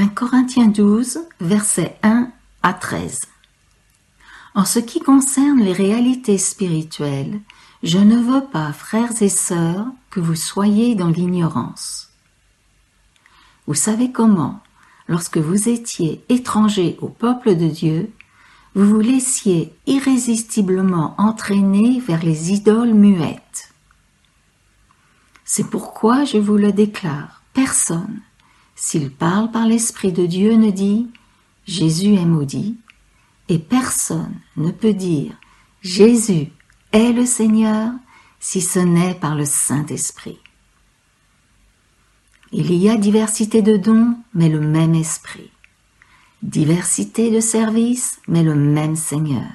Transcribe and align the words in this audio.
1 0.00 0.08
Corinthiens 0.08 0.68
12, 0.68 1.18
versets 1.42 1.98
1 2.02 2.30
à 2.62 2.72
13. 2.72 3.20
En 4.54 4.64
ce 4.64 4.78
qui 4.78 4.98
concerne 4.98 5.60
les 5.60 5.74
réalités 5.74 6.38
spirituelles, 6.38 7.38
je 7.82 7.98
ne 7.98 8.16
veux 8.16 8.46
pas, 8.46 8.72
frères 8.72 9.20
et 9.20 9.28
sœurs, 9.28 9.84
que 10.08 10.18
vous 10.18 10.36
soyez 10.36 10.94
dans 10.94 11.10
l'ignorance. 11.10 12.08
Vous 13.66 13.74
savez 13.74 14.10
comment, 14.10 14.60
lorsque 15.06 15.36
vous 15.36 15.68
étiez 15.68 16.24
étrangers 16.30 16.96
au 17.02 17.08
peuple 17.08 17.54
de 17.54 17.68
Dieu, 17.68 18.10
vous 18.74 18.86
vous 18.88 19.00
laissiez 19.00 19.74
irrésistiblement 19.86 21.14
entraîner 21.18 22.00
vers 22.00 22.22
les 22.22 22.52
idoles 22.54 22.94
muettes. 22.94 23.74
C'est 25.44 25.68
pourquoi 25.68 26.24
je 26.24 26.38
vous 26.38 26.56
le 26.56 26.72
déclare, 26.72 27.42
personne, 27.52 28.22
s'il 28.80 29.10
parle 29.10 29.50
par 29.50 29.66
l'Esprit 29.66 30.10
de 30.10 30.24
Dieu, 30.24 30.54
ne 30.54 30.70
dit 30.70 31.06
Jésus 31.66 32.14
est 32.14 32.24
maudit, 32.24 32.78
et 33.50 33.58
personne 33.58 34.40
ne 34.56 34.70
peut 34.70 34.94
dire 34.94 35.34
Jésus 35.82 36.48
est 36.92 37.12
le 37.12 37.26
Seigneur 37.26 37.92
si 38.40 38.62
ce 38.62 38.78
n'est 38.78 39.14
par 39.14 39.34
le 39.34 39.44
Saint-Esprit. 39.44 40.38
Il 42.52 42.72
y 42.72 42.88
a 42.88 42.96
diversité 42.96 43.60
de 43.60 43.76
dons, 43.76 44.16
mais 44.32 44.48
le 44.48 44.60
même 44.60 44.94
Esprit. 44.94 45.50
Diversité 46.42 47.30
de 47.30 47.40
services, 47.40 48.18
mais 48.28 48.42
le 48.42 48.54
même 48.54 48.96
Seigneur. 48.96 49.52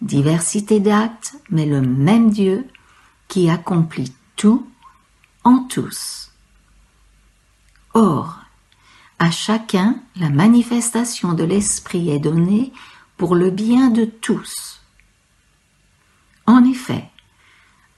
Diversité 0.00 0.78
d'actes, 0.78 1.34
mais 1.50 1.66
le 1.66 1.80
même 1.80 2.30
Dieu 2.30 2.68
qui 3.26 3.50
accomplit 3.50 4.14
tout 4.36 4.68
en 5.42 5.64
tous. 5.64 6.30
Or, 7.94 8.38
à 9.18 9.30
chacun 9.30 9.96
la 10.16 10.28
manifestation 10.28 11.32
de 11.32 11.44
l'Esprit 11.44 12.10
est 12.10 12.18
donnée 12.18 12.72
pour 13.16 13.36
le 13.36 13.50
bien 13.50 13.90
de 13.90 14.04
tous. 14.04 14.80
En 16.46 16.64
effet, 16.64 17.08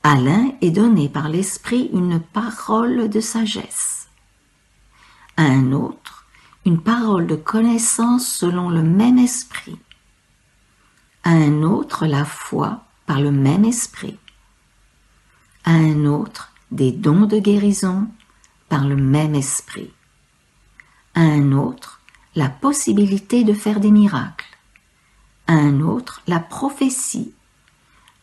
à 0.03 0.15
l'un 0.17 0.53
est 0.61 0.71
donné 0.71 1.09
par 1.09 1.29
l'Esprit 1.29 1.91
une 1.93 2.21
parole 2.21 3.09
de 3.09 3.21
sagesse, 3.21 4.09
à 5.37 5.43
un 5.43 5.73
autre 5.73 6.17
une 6.67 6.81
parole 6.81 7.28
de 7.28 7.37
connaissance 7.37 8.27
selon 8.27 8.69
le 8.69 8.83
même 8.83 9.19
Esprit, 9.19 9.78
à 11.23 11.31
un 11.31 11.62
autre 11.62 12.06
la 12.06 12.25
foi 12.25 12.84
par 13.06 13.21
le 13.21 13.31
même 13.31 13.65
Esprit, 13.65 14.19
à 15.65 15.71
un 15.71 16.05
autre 16.06 16.53
des 16.73 16.91
dons 16.91 17.27
de 17.27 17.39
guérison 17.39 18.09
par 18.69 18.86
le 18.86 18.97
même 18.97 19.34
esprit. 19.34 19.92
À 21.14 21.20
un 21.20 21.53
autre, 21.53 22.00
la 22.34 22.48
possibilité 22.48 23.45
de 23.45 23.55
faire 23.55 23.81
des 23.81 23.91
miracles. 23.91 24.56
À 25.47 25.55
un 25.55 25.81
autre, 25.81 26.22
la 26.27 26.41
prophétie. 26.41 27.33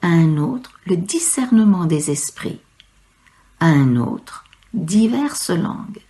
À 0.02 0.08
un 0.08 0.38
autre, 0.38 0.74
le 0.86 0.98
discernement 0.98 1.86
des 1.86 2.12
esprits. 2.12 2.62
À 3.60 3.68
un 3.68 3.96
autre, 3.96 4.46
diverses 4.74 5.50
langues. 5.50 6.02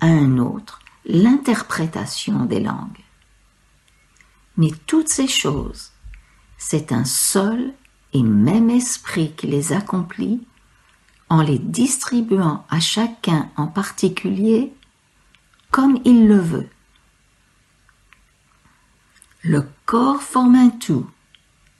À 0.00 0.06
un 0.06 0.38
autre, 0.38 0.80
l'interprétation 1.04 2.44
des 2.44 2.60
langues. 2.60 3.04
Mais 4.56 4.70
toutes 4.86 5.08
ces 5.08 5.28
choses, 5.28 5.92
c'est 6.58 6.92
un 6.92 7.04
seul 7.04 7.72
et 8.12 8.22
même 8.22 8.70
esprit 8.70 9.32
qui 9.32 9.46
les 9.46 9.72
accomplit 9.72 10.46
en 11.32 11.40
les 11.40 11.58
distribuant 11.58 12.66
à 12.68 12.78
chacun 12.78 13.48
en 13.56 13.66
particulier 13.66 14.70
comme 15.70 15.98
il 16.04 16.28
le 16.28 16.38
veut. 16.38 16.68
Le 19.42 19.66
corps 19.86 20.20
forme 20.22 20.56
un 20.56 20.68
tout, 20.68 21.08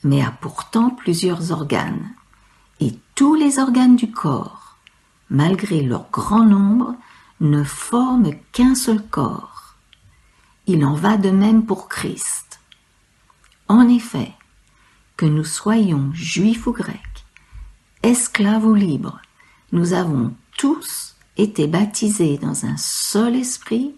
mais 0.04 0.22
a 0.22 0.31
pourtant 0.31 0.88
plusieurs 0.88 1.53
organes, 1.53 2.15
et 2.81 2.99
tous 3.15 3.34
les 3.34 3.59
organes 3.59 3.94
du 3.94 4.10
corps, 4.10 4.78
malgré 5.28 5.82
leur 5.82 6.09
grand 6.10 6.47
nombre, 6.47 6.94
ne 7.41 7.62
forment 7.62 8.32
qu'un 8.53 8.75
seul 8.75 9.06
corps. 9.06 9.75
Il 10.66 10.82
en 10.82 10.94
va 10.94 11.19
de 11.19 11.28
même 11.28 11.66
pour 11.66 11.91
Christ. 11.91 12.59
En 13.69 13.87
effet, 13.87 14.32
que 15.19 15.27
nous 15.27 15.44
soyons 15.44 16.10
juifs 16.15 16.66
ou 16.66 16.72
grecs, 16.72 17.27
esclaves 18.03 18.65
ou 18.65 18.75
libres, 18.75 19.21
nous 19.72 19.94
avons 19.94 20.34
tous 20.59 21.16
été 21.38 21.66
baptisés 21.66 22.37
dans 22.37 22.66
un 22.66 22.77
seul 22.77 23.34
esprit 23.37 23.94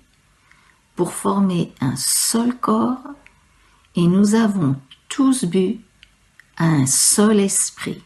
pour 0.94 1.12
former 1.12 1.72
un 1.80 1.96
seul 1.96 2.56
corps 2.56 3.02
et 3.96 4.06
nous 4.06 4.36
avons 4.36 4.76
tous 5.08 5.44
bu 5.44 5.80
un 6.58 6.86
seul 6.86 7.40
esprit. 7.40 8.00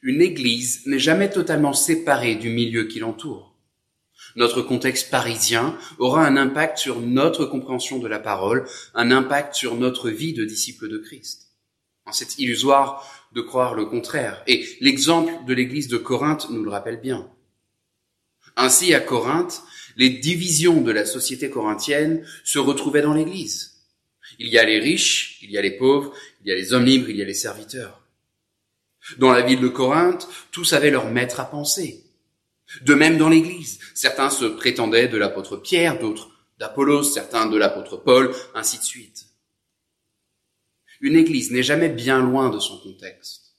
Une 0.00 0.22
église 0.22 0.84
n'est 0.86 0.98
jamais 0.98 1.30
totalement 1.30 1.74
séparée 1.74 2.34
du 2.34 2.48
milieu 2.48 2.84
qui 2.84 2.98
l'entoure. 2.98 3.52
Notre 4.34 4.62
contexte 4.62 5.10
parisien 5.10 5.76
aura 5.98 6.26
un 6.26 6.36
impact 6.36 6.78
sur 6.78 7.00
notre 7.00 7.44
compréhension 7.44 7.98
de 7.98 8.08
la 8.08 8.18
parole, 8.18 8.66
un 8.94 9.10
impact 9.10 9.54
sur 9.54 9.76
notre 9.76 10.10
vie 10.10 10.32
de 10.32 10.44
disciple 10.44 10.88
de 10.88 10.98
Christ. 10.98 11.41
C'est 12.10 12.38
illusoire 12.38 13.08
de 13.32 13.40
croire 13.40 13.74
le 13.74 13.86
contraire. 13.86 14.42
Et 14.46 14.66
l'exemple 14.80 15.32
de 15.46 15.54
l'église 15.54 15.88
de 15.88 15.96
Corinthe 15.96 16.50
nous 16.50 16.62
le 16.62 16.70
rappelle 16.70 17.00
bien. 17.00 17.30
Ainsi, 18.56 18.92
à 18.92 19.00
Corinthe, 19.00 19.62
les 19.96 20.10
divisions 20.10 20.80
de 20.80 20.92
la 20.92 21.06
société 21.06 21.50
corinthienne 21.50 22.26
se 22.44 22.58
retrouvaient 22.58 23.02
dans 23.02 23.14
l'église. 23.14 23.72
Il 24.38 24.48
y 24.48 24.58
a 24.58 24.64
les 24.64 24.78
riches, 24.78 25.38
il 25.42 25.50
y 25.50 25.58
a 25.58 25.62
les 25.62 25.76
pauvres, 25.76 26.12
il 26.42 26.48
y 26.48 26.52
a 26.52 26.54
les 26.54 26.72
hommes 26.72 26.84
libres, 26.84 27.10
il 27.10 27.16
y 27.16 27.22
a 27.22 27.26
les 27.26 27.34
serviteurs. 27.34 28.00
Dans 29.18 29.32
la 29.32 29.42
ville 29.42 29.60
de 29.60 29.68
Corinthe, 29.68 30.28
tous 30.50 30.72
avaient 30.72 30.90
leur 30.90 31.10
maître 31.10 31.40
à 31.40 31.44
penser. 31.44 32.04
De 32.82 32.94
même 32.94 33.18
dans 33.18 33.28
l'église, 33.28 33.78
certains 33.94 34.30
se 34.30 34.44
prétendaient 34.44 35.08
de 35.08 35.18
l'apôtre 35.18 35.56
Pierre, 35.56 35.98
d'autres 35.98 36.30
d'Apollos, 36.58 37.02
certains 37.02 37.46
de 37.46 37.58
l'apôtre 37.58 37.96
Paul, 37.96 38.32
ainsi 38.54 38.78
de 38.78 38.84
suite. 38.84 39.26
Une 41.02 41.16
église 41.16 41.50
n'est 41.50 41.64
jamais 41.64 41.88
bien 41.88 42.20
loin 42.20 42.48
de 42.48 42.60
son 42.60 42.78
contexte. 42.78 43.56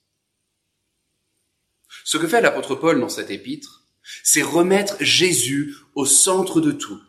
Ce 2.05 2.17
que 2.17 2.27
fait 2.27 2.41
l'apôtre 2.41 2.75
Paul 2.75 2.99
dans 2.99 3.09
cette 3.09 3.31
épître, 3.31 3.83
c'est 4.23 4.41
remettre 4.41 4.95
Jésus 5.01 5.75
au 5.93 6.05
centre 6.05 6.61
de 6.61 6.71
tout. 6.71 7.01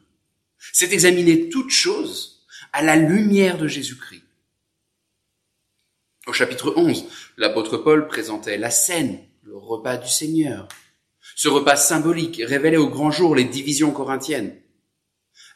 C'est 0.73 0.93
examiner 0.93 1.49
toute 1.49 1.71
chose 1.71 2.45
à 2.73 2.83
la 2.83 2.97
lumière 2.97 3.59
de 3.59 3.69
Jésus-Christ. 3.69 4.25
Au 6.27 6.33
chapitre 6.33 6.73
11, 6.77 7.05
l'apôtre 7.37 7.77
Paul 7.77 8.09
présentait 8.09 8.59
la 8.59 8.71
scène, 8.71 9.21
le 9.43 9.57
repas 9.57 9.97
du 9.97 10.09
Seigneur. 10.09 10.67
Ce 11.37 11.49
repas 11.49 11.77
symbolique 11.77 12.43
révélait 12.45 12.77
au 12.77 12.89
grand 12.89 13.11
jour 13.11 13.35
les 13.37 13.45
divisions 13.45 13.93
corinthiennes 13.93 14.59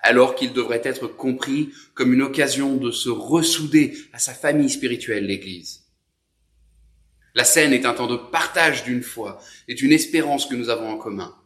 alors 0.00 0.34
qu'il 0.34 0.52
devrait 0.52 0.82
être 0.84 1.06
compris 1.06 1.72
comme 1.94 2.12
une 2.12 2.22
occasion 2.22 2.76
de 2.76 2.90
se 2.90 3.08
ressouder 3.08 3.96
à 4.12 4.18
sa 4.18 4.34
famille 4.34 4.70
spirituelle, 4.70 5.26
l'Église. 5.26 5.84
La 7.34 7.44
scène 7.44 7.72
est 7.72 7.86
un 7.86 7.94
temps 7.94 8.06
de 8.06 8.16
partage 8.16 8.84
d'une 8.84 9.02
foi 9.02 9.40
et 9.66 9.74
d'une 9.74 9.92
espérance 9.92 10.46
que 10.46 10.54
nous 10.54 10.70
avons 10.70 10.90
en 10.90 10.96
commun, 10.96 11.36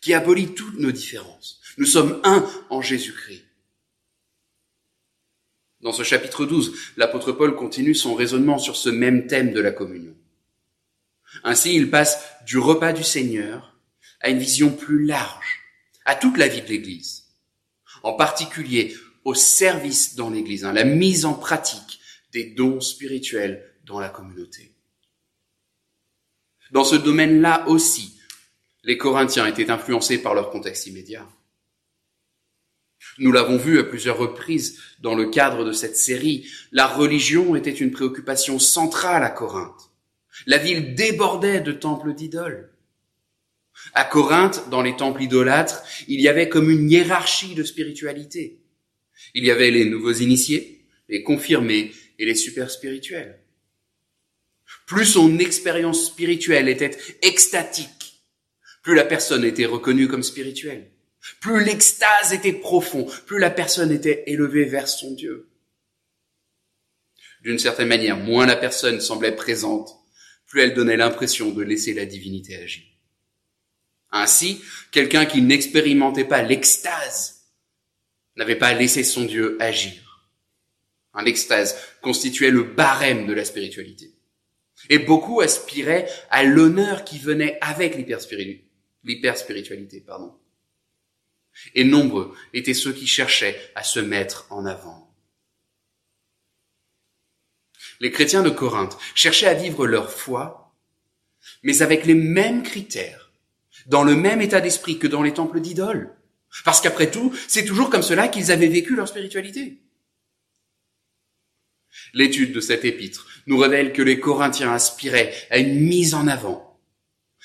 qui 0.00 0.14
abolit 0.14 0.54
toutes 0.54 0.78
nos 0.78 0.92
différences. 0.92 1.60
Nous 1.78 1.86
sommes 1.86 2.20
un 2.24 2.48
en 2.70 2.80
Jésus-Christ. 2.80 3.44
Dans 5.80 5.92
ce 5.92 6.02
chapitre 6.02 6.46
12, 6.46 6.74
l'apôtre 6.96 7.32
Paul 7.32 7.54
continue 7.54 7.94
son 7.94 8.14
raisonnement 8.14 8.58
sur 8.58 8.76
ce 8.76 8.88
même 8.88 9.26
thème 9.26 9.52
de 9.52 9.60
la 9.60 9.70
communion. 9.70 10.16
Ainsi, 11.42 11.74
il 11.74 11.90
passe 11.90 12.24
du 12.46 12.58
repas 12.58 12.92
du 12.92 13.04
Seigneur 13.04 13.76
à 14.20 14.30
une 14.30 14.38
vision 14.38 14.70
plus 14.70 15.04
large, 15.04 15.60
à 16.06 16.14
toute 16.14 16.38
la 16.38 16.48
vie 16.48 16.62
de 16.62 16.68
l'Église 16.68 17.23
en 18.04 18.12
particulier 18.12 18.94
au 19.24 19.34
service 19.34 20.14
dans 20.14 20.30
l'Église, 20.30 20.64
hein, 20.64 20.72
la 20.72 20.84
mise 20.84 21.24
en 21.24 21.32
pratique 21.32 22.00
des 22.32 22.44
dons 22.44 22.80
spirituels 22.80 23.64
dans 23.84 23.98
la 23.98 24.10
communauté. 24.10 24.72
Dans 26.70 26.84
ce 26.84 26.96
domaine-là 26.96 27.66
aussi, 27.68 28.20
les 28.84 28.98
Corinthiens 28.98 29.46
étaient 29.46 29.70
influencés 29.70 30.18
par 30.18 30.34
leur 30.34 30.50
contexte 30.50 30.86
immédiat. 30.86 31.26
Nous 33.18 33.32
l'avons 33.32 33.56
vu 33.56 33.78
à 33.78 33.84
plusieurs 33.84 34.18
reprises 34.18 34.80
dans 35.00 35.14
le 35.14 35.30
cadre 35.30 35.64
de 35.64 35.72
cette 35.72 35.96
série, 35.96 36.50
la 36.72 36.86
religion 36.86 37.56
était 37.56 37.70
une 37.70 37.90
préoccupation 37.90 38.58
centrale 38.58 39.24
à 39.24 39.30
Corinthe. 39.30 39.90
La 40.46 40.58
ville 40.58 40.94
débordait 40.94 41.60
de 41.60 41.72
temples 41.72 42.12
d'idoles. 42.12 42.73
À 43.92 44.04
Corinthe, 44.04 44.68
dans 44.70 44.82
les 44.82 44.96
temples 44.96 45.22
idolâtres, 45.22 45.82
il 46.08 46.20
y 46.20 46.28
avait 46.28 46.48
comme 46.48 46.70
une 46.70 46.90
hiérarchie 46.90 47.54
de 47.54 47.64
spiritualité. 47.64 48.60
Il 49.34 49.44
y 49.44 49.50
avait 49.50 49.70
les 49.70 49.84
nouveaux 49.84 50.12
initiés, 50.12 50.86
les 51.08 51.22
confirmés 51.22 51.92
et 52.18 52.24
les 52.24 52.34
super 52.34 52.70
spirituels. 52.70 53.40
plus 54.86 55.06
son 55.06 55.38
expérience 55.38 56.06
spirituelle 56.06 56.68
était 56.68 56.96
extatique, 57.22 58.22
plus 58.82 58.94
la 58.94 59.04
personne 59.04 59.44
était 59.44 59.66
reconnue 59.66 60.08
comme 60.08 60.22
spirituelle, 60.22 60.90
plus 61.40 61.64
l'extase 61.64 62.32
était 62.32 62.52
profond, 62.52 63.06
plus 63.26 63.38
la 63.38 63.50
personne 63.50 63.90
était 63.90 64.24
élevée 64.26 64.64
vers 64.64 64.88
son 64.88 65.12
Dieu. 65.12 65.48
D'une 67.42 67.58
certaine 67.58 67.88
manière, 67.88 68.16
moins 68.16 68.46
la 68.46 68.56
personne 68.56 69.00
semblait 69.00 69.36
présente, 69.36 69.90
plus 70.46 70.62
elle 70.62 70.74
donnait 70.74 70.96
l'impression 70.96 71.50
de 71.50 71.62
laisser 71.62 71.92
la 71.92 72.06
divinité 72.06 72.56
agir. 72.56 72.84
Ainsi, 74.16 74.62
quelqu'un 74.92 75.26
qui 75.26 75.42
n'expérimentait 75.42 76.24
pas 76.24 76.40
l'extase 76.40 77.48
n'avait 78.36 78.54
pas 78.54 78.72
laissé 78.72 79.02
son 79.02 79.24
Dieu 79.24 79.56
agir. 79.60 80.30
Un 81.14 81.24
extase 81.24 81.76
constituait 82.00 82.52
le 82.52 82.62
barème 82.62 83.26
de 83.26 83.32
la 83.32 83.44
spiritualité. 83.44 84.14
Et 84.88 85.00
beaucoup 85.00 85.40
aspiraient 85.40 86.08
à 86.30 86.44
l'honneur 86.44 87.02
qui 87.02 87.18
venait 87.18 87.58
avec 87.60 87.96
l'hyperspiritualité. 87.96 90.06
Et 91.74 91.82
nombreux 91.82 92.36
étaient 92.52 92.72
ceux 92.72 92.92
qui 92.92 93.08
cherchaient 93.08 93.72
à 93.74 93.82
se 93.82 93.98
mettre 93.98 94.46
en 94.50 94.64
avant. 94.64 95.12
Les 97.98 98.12
chrétiens 98.12 98.44
de 98.44 98.50
Corinthe 98.50 98.96
cherchaient 99.16 99.48
à 99.48 99.54
vivre 99.54 99.88
leur 99.88 100.12
foi, 100.12 100.72
mais 101.64 101.82
avec 101.82 102.06
les 102.06 102.14
mêmes 102.14 102.62
critères, 102.62 103.23
dans 103.86 104.02
le 104.02 104.14
même 104.14 104.40
état 104.40 104.60
d'esprit 104.60 104.98
que 104.98 105.06
dans 105.06 105.22
les 105.22 105.34
temples 105.34 105.60
d'idoles. 105.60 106.14
Parce 106.64 106.80
qu'après 106.80 107.10
tout, 107.10 107.34
c'est 107.48 107.64
toujours 107.64 107.90
comme 107.90 108.02
cela 108.02 108.28
qu'ils 108.28 108.52
avaient 108.52 108.68
vécu 108.68 108.94
leur 108.94 109.08
spiritualité. 109.08 109.80
L'étude 112.12 112.52
de 112.52 112.60
cet 112.60 112.84
épître 112.84 113.26
nous 113.46 113.58
révèle 113.58 113.92
que 113.92 114.02
les 114.02 114.20
Corinthiens 114.20 114.72
aspiraient 114.72 115.34
à 115.50 115.58
une 115.58 115.80
mise 115.80 116.14
en 116.14 116.26
avant, 116.26 116.80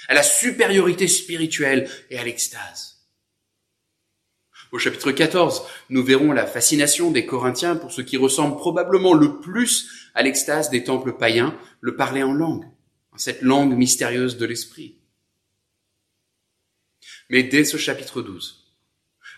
à 0.07 0.13
la 0.13 0.23
supériorité 0.23 1.07
spirituelle 1.07 1.89
et 2.09 2.17
à 2.17 2.23
l'extase. 2.23 2.99
Au 4.71 4.77
chapitre 4.77 5.11
14, 5.11 5.63
nous 5.89 6.03
verrons 6.03 6.31
la 6.31 6.45
fascination 6.45 7.09
des 7.09 7.25
Corinthiens 7.25 7.75
pour 7.75 7.91
ce 7.91 8.01
qui 8.01 8.17
ressemble 8.17 8.55
probablement 8.55 9.15
le 9.15 9.39
plus 9.39 9.89
à 10.13 10.21
l'extase 10.21 10.69
des 10.69 10.83
temples 10.83 11.13
païens, 11.13 11.57
le 11.81 11.95
parler 11.95 12.21
en 12.21 12.33
langue, 12.33 12.65
cette 13.17 13.41
langue 13.41 13.75
mystérieuse 13.75 14.37
de 14.37 14.45
l'esprit. 14.45 14.98
Mais 17.29 17.43
dès 17.43 17.63
ce 17.63 17.77
chapitre 17.77 18.21
12, 18.21 18.65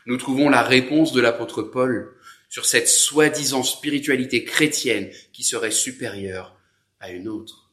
nous 0.06 0.18
trouvons 0.18 0.50
la 0.50 0.64
réponse 0.64 1.12
de 1.12 1.22
l'apôtre 1.22 1.62
Paul 1.62 2.16
sur 2.50 2.66
cette 2.66 2.88
soi-disant 2.88 3.64
spiritualité 3.64 4.44
chrétienne 4.44 5.10
qui 5.32 5.44
serait 5.44 5.72
supérieure 5.72 6.58
à 7.00 7.12
une 7.12 7.28
autre. 7.28 7.72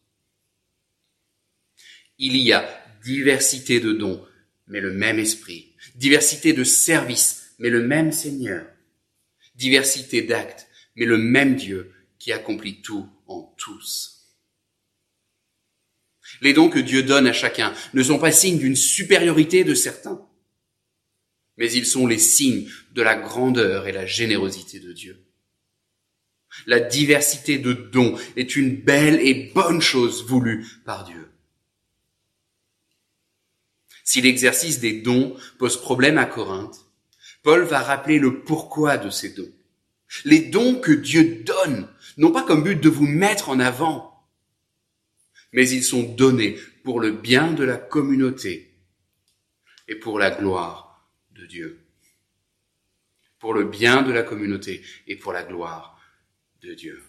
Il 2.19 2.37
y 2.37 2.53
a 2.53 2.69
diversité 3.05 3.81
de 3.81 3.93
dons, 3.93 4.25
mais 4.67 4.81
le 4.81 4.93
même 4.93 5.19
esprit, 5.19 5.73
diversité 5.95 6.53
de 6.53 6.65
services, 6.65 7.55
mais 7.59 7.71
le 7.71 7.83
même 7.83 8.13
Seigneur, 8.13 8.67
diversité 9.55 10.23
d'actes, 10.23 10.69
mais 10.97 11.07
le 11.07 11.17
même 11.17 11.57
Dieu 11.57 11.93
qui 12.19 12.33
accomplit 12.33 12.83
tout 12.83 13.09
en 13.27 13.55
tous. 13.57 14.18
Les 16.41 16.53
dons 16.53 16.69
que 16.69 16.79
Dieu 16.79 17.03
donne 17.03 17.27
à 17.27 17.33
chacun 17.33 17.73
ne 17.95 18.03
sont 18.03 18.19
pas 18.19 18.33
signes 18.33 18.59
d'une 18.59 18.77
supériorité 18.77 19.65
de 19.65 19.75
certains, 19.75 20.21
mais 21.57 21.71
ils 21.73 21.87
sont 21.87 22.07
les 22.07 22.19
signes 22.19 22.69
de 22.93 23.03
la 23.03 23.17
grandeur 23.17 23.87
et 23.87 23.93
la 23.93 24.07
générosité 24.07 24.79
de 24.79 24.93
Dieu. 24.93 25.25
La 26.67 26.81
diversité 26.81 27.59
de 27.59 27.73
dons 27.73 28.19
est 28.37 28.57
une 28.57 28.77
belle 28.77 29.21
et 29.21 29.51
bonne 29.55 29.81
chose 29.81 30.27
voulue 30.27 30.67
par 30.85 31.05
Dieu. 31.05 31.29
Si 34.05 34.23
l'exercice 34.23 34.81
des 34.81 35.01
dons 35.03 35.37
pose 35.59 35.81
problème 35.81 36.17
à 36.17 36.25
Corinthe, 36.25 36.87
Paul 37.43 37.65
va 37.65 37.81
rappeler 37.81 38.19
le 38.19 38.43
pourquoi 38.43 38.97
de 38.97 39.11
ces 39.11 39.31
dons. 39.31 39.53
Les 40.25 40.41
dons 40.41 40.77
que 40.77 40.93
Dieu 40.93 41.43
donne 41.45 41.89
n'ont 42.17 42.33
pas 42.33 42.43
comme 42.43 42.63
but 42.63 42.81
de 42.81 42.89
vous 42.89 43.07
mettre 43.07 43.51
en 43.51 43.61
avant, 43.61 44.08
mais 45.53 45.69
ils 45.69 45.85
sont 45.85 46.03
donnés 46.03 46.59
pour 46.85 47.01
le 47.01 47.11
bien 47.11 47.53
de 47.53 47.65
la 47.65 47.77
communauté 47.77 48.75
et 49.89 49.95
pour 49.95 50.19
la 50.19 50.31
gloire 50.31 51.09
de 51.33 51.47
Dieu, 51.47 51.81
pour 53.39 53.55
le 53.55 53.65
bien 53.65 54.03
de 54.03 54.13
la 54.13 54.23
communauté 54.23 54.83
et 55.07 55.17
pour 55.17 55.33
la 55.33 55.43
gloire 55.43 55.99
de 56.63 56.75
Dieu. 56.75 57.03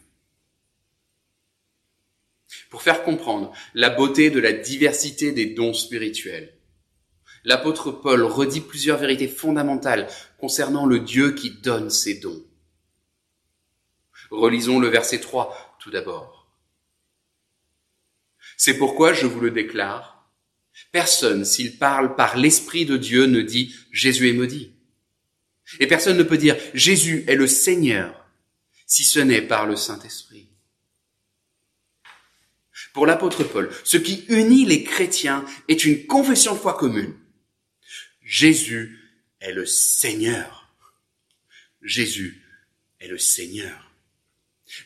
Pour 2.70 2.82
faire 2.82 3.04
comprendre 3.04 3.54
la 3.74 3.90
beauté 3.90 4.30
de 4.30 4.40
la 4.40 4.54
diversité 4.54 5.32
des 5.32 5.48
dons 5.48 5.74
spirituels, 5.74 6.54
l'apôtre 7.44 7.92
Paul 7.92 8.24
redit 8.24 8.62
plusieurs 8.62 8.98
vérités 8.98 9.28
fondamentales 9.28 10.08
concernant 10.40 10.86
le 10.86 11.00
Dieu 11.00 11.34
qui 11.34 11.52
donne 11.52 11.90
ces 11.90 12.20
dons. 12.20 12.44
Relisons 14.32 14.80
le 14.80 14.88
verset 14.88 15.20
3 15.20 15.78
tout 15.80 15.92
d'abord. 15.92 16.39
C'est 18.60 18.78
pourquoi 18.78 19.14
je 19.14 19.26
vous 19.26 19.40
le 19.40 19.52
déclare, 19.52 20.20
Personne, 20.92 21.46
s'il 21.46 21.78
parle 21.78 22.16
par 22.16 22.36
l'Esprit 22.38 22.86
de 22.86 22.98
Dieu, 22.98 23.26
ne 23.26 23.42
dit 23.42 23.74
Jésus 23.92 24.30
est 24.30 24.34
maudit. 24.34 24.74
Et 25.80 25.88
personne 25.88 26.18
ne 26.18 26.24
peut 26.24 26.38
dire 26.38 26.58
Jésus 26.74 27.24
est 27.28 27.36
le 27.36 27.48
Seigneur, 27.48 28.28
si 28.86 29.04
ce 29.06 29.20
n'est 29.20 29.42
par 29.42 29.66
le 29.66 29.78
Saint-Esprit. 29.78 30.50
Pour 32.94 33.06
l'apôtre 33.06 33.44
Paul, 33.46 33.70
ce 33.86 33.98
qui 33.98 34.26
unit 34.28 34.66
les 34.66 34.84
chrétiens 34.84 35.46
est 35.70 35.86
une 35.86 36.06
confession 36.06 36.54
de 36.54 36.60
foi 36.60 36.74
commune. 36.74 37.16
Jésus 38.24 39.00
est 39.40 39.54
le 39.54 39.66
Seigneur. 39.66 40.76
Jésus 41.82 42.44
est 43.00 43.08
le 43.08 43.18
Seigneur. 43.18 43.89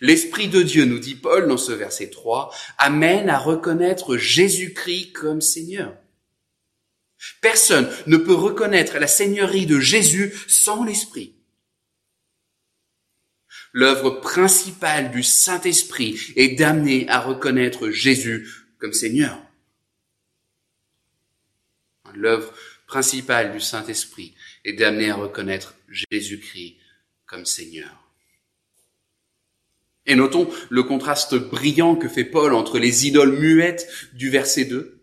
L'Esprit 0.02 0.48
de 0.48 0.62
Dieu, 0.62 0.86
nous 0.86 1.00
dit 1.00 1.16
Paul 1.16 1.48
dans 1.48 1.58
ce 1.58 1.72
verset 1.72 2.10
3, 2.10 2.54
amène 2.78 3.30
à 3.30 3.38
reconnaître 3.38 4.18
Jésus-Christ 4.18 5.12
comme 5.12 5.42
Seigneur. 5.42 5.96
Personne 7.42 7.90
ne 8.08 8.18
peut 8.18 8.34
reconnaître 8.34 8.98
la 8.98 9.08
Seigneurie 9.08 9.66
de 9.66 9.80
Jésus 9.80 10.34
sans 10.48 10.84
l'Esprit. 10.84 11.36
L'œuvre 13.72 14.12
principale 14.12 15.12
du 15.12 15.24
Saint-Esprit 15.24 16.20
est 16.36 16.56
d'amener 16.56 17.08
à 17.10 17.20
reconnaître 17.20 17.90
Jésus 17.90 18.48
comme 18.78 18.94
Seigneur. 18.94 19.42
L'œuvre 22.14 22.54
principale 22.86 23.52
du 23.54 23.60
Saint-Esprit 23.60 24.36
est 24.64 24.74
d'amener 24.74 25.10
à 25.10 25.16
reconnaître 25.16 25.76
Jésus-Christ 25.90 26.78
comme 27.26 27.46
Seigneur. 27.46 28.13
Et 30.06 30.16
notons 30.16 30.50
le 30.70 30.84
contraste 30.84 31.36
brillant 31.36 31.96
que 31.96 32.10
fait 32.10 32.26
Paul 32.26 32.54
entre 32.54 32.78
les 32.78 33.08
idoles 33.08 33.40
muettes 33.40 33.88
du 34.14 34.30
verset 34.30 34.66
2 34.66 35.00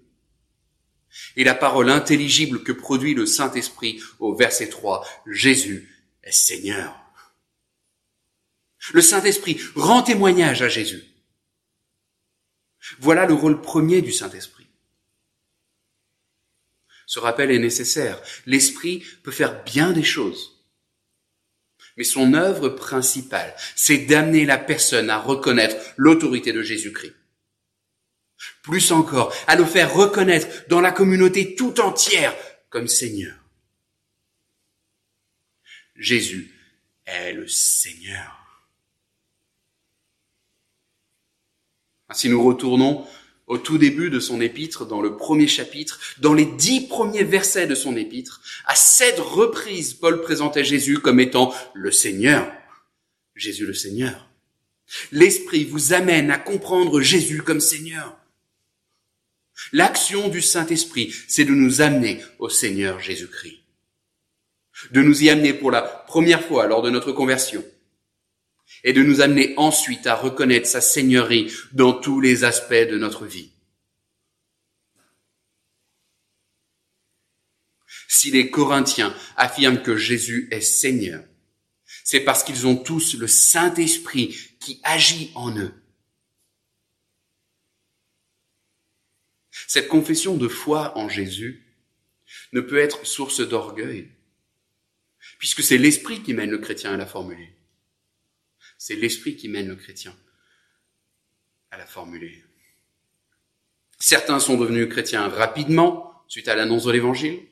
et 1.37 1.45
la 1.45 1.55
parole 1.55 1.91
intelligible 1.91 2.63
que 2.63 2.73
produit 2.73 3.15
le 3.15 3.27
Saint-Esprit 3.27 4.01
au 4.19 4.35
verset 4.35 4.69
3. 4.69 5.07
Jésus 5.27 5.89
est 6.23 6.33
Seigneur. 6.33 6.97
Le 8.93 9.01
Saint-Esprit 9.01 9.61
rend 9.75 10.03
témoignage 10.03 10.63
à 10.63 10.69
Jésus. 10.69 11.05
Voilà 12.99 13.27
le 13.27 13.35
rôle 13.35 13.61
premier 13.61 14.03
du 14.03 14.13
Saint-Esprit. 14.13 14.67
Ce 17.07 17.19
rappel 17.19 17.51
est 17.51 17.59
nécessaire. 17.59 18.23
L'Esprit 18.47 19.05
peut 19.23 19.33
faire 19.33 19.65
bien 19.65 19.93
des 19.93 20.05
choses. 20.05 20.60
Mais 22.01 22.05
son 22.05 22.33
œuvre 22.33 22.71
principale, 22.71 23.55
c'est 23.77 23.99
d'amener 23.99 24.47
la 24.47 24.57
personne 24.57 25.11
à 25.11 25.19
reconnaître 25.19 25.77
l'autorité 25.99 26.51
de 26.51 26.63
Jésus-Christ. 26.63 27.13
Plus 28.63 28.91
encore, 28.91 29.35
à 29.47 29.55
le 29.55 29.67
faire 29.67 29.93
reconnaître 29.93 30.67
dans 30.71 30.81
la 30.81 30.93
communauté 30.93 31.55
tout 31.55 31.79
entière 31.79 32.35
comme 32.71 32.89
Seigneur. 32.89 33.37
Jésus 35.95 36.51
est 37.05 37.35
le 37.35 37.47
Seigneur. 37.47 38.65
Ainsi 42.09 42.31
nous 42.31 42.43
retournons 42.43 43.07
au 43.51 43.59
tout 43.59 43.79
début 43.79 44.11
de 44.11 44.21
son 44.21 44.41
épître, 44.41 44.87
dans 44.87 45.03
le 45.03 45.17
premier 45.17 45.49
chapitre, 45.49 45.99
dans 46.19 46.35
les 46.35 46.45
dix 46.45 46.83
premiers 46.83 47.25
versets 47.25 47.67
de 47.67 47.75
son 47.75 47.97
épître, 47.97 48.41
à 48.65 48.77
sept 48.77 49.19
reprises, 49.19 49.93
Paul 49.93 50.23
présentait 50.23 50.63
Jésus 50.63 51.01
comme 51.01 51.19
étant 51.19 51.53
le 51.75 51.91
Seigneur. 51.91 52.49
Jésus 53.35 53.67
le 53.67 53.75
Seigneur. 53.75 54.29
L'Esprit 55.11 55.65
vous 55.65 55.93
amène 55.93 56.31
à 56.31 56.39
comprendre 56.39 57.01
Jésus 57.01 57.43
comme 57.43 57.59
Seigneur. 57.59 58.17
L'action 59.73 60.29
du 60.29 60.43
Saint-Esprit, 60.43 61.13
c'est 61.27 61.45
de 61.45 61.51
nous 61.51 61.81
amener 61.81 62.23
au 62.39 62.49
Seigneur 62.49 63.01
Jésus-Christ. 63.01 63.59
De 64.93 65.03
nous 65.03 65.25
y 65.25 65.29
amener 65.29 65.55
pour 65.55 65.73
la 65.73 65.83
première 65.83 66.45
fois 66.45 66.69
lors 66.69 66.83
de 66.83 66.91
notre 66.91 67.11
conversion. 67.11 67.65
Et 68.85 68.93
de 68.93 69.03
nous 69.03 69.21
amener 69.21 69.55
ensuite 69.57 70.07
à 70.07 70.15
reconnaître 70.15 70.67
sa 70.67 70.81
seigneurie 70.81 71.53
dans 71.73 71.93
tous 71.93 72.21
les 72.21 72.45
aspects 72.45 72.73
de 72.73 72.99
notre 72.99 73.27
vie. 73.27 73.53
Si 78.09 78.31
les 78.31 78.51
Corinthiens 78.51 79.15
affirment 79.37 79.83
que 79.83 79.97
Jésus 79.97 80.49
est 80.51 80.61
Seigneur, 80.61 81.25
c'est 82.05 82.21
parce 82.21 82.43
qu'ils 82.43 82.67
ont 82.67 82.77
tous 82.77 83.15
le 83.15 83.27
Saint-Esprit 83.27 84.37
qui 84.59 84.81
agit 84.83 85.31
en 85.35 85.57
eux. 85.57 85.73
Cette 89.69 89.89
confession 89.89 90.37
de 90.37 90.49
foi 90.49 90.99
en 90.99 91.09
Jésus 91.09 91.65
ne 92.53 92.61
peut 92.61 92.79
être 92.79 93.07
source 93.07 93.41
d'orgueil, 93.41 94.11
puisque 95.39 95.63
c'est 95.63 95.79
l'Esprit 95.79 96.23
qui 96.23 96.35
mène 96.35 96.51
le 96.51 96.59
chrétien 96.59 96.93
à 96.93 96.97
la 96.97 97.07
formuler. 97.07 97.55
C'est 98.83 98.97
l'Esprit 98.97 99.37
qui 99.37 99.51
mène 99.51 99.69
le 99.69 99.77
chrétien 99.77 100.17
à 101.71 101.77
la 101.77 101.85
formuler. 101.85 102.43
Certains 103.99 104.41
sont 104.41 104.57
devenus 104.57 104.89
chrétiens 104.89 105.29
rapidement 105.29 106.25
suite 106.29 106.49
à 106.49 106.55
l'annonce 106.55 106.85
de 106.85 106.91
l'Évangile, 106.91 107.43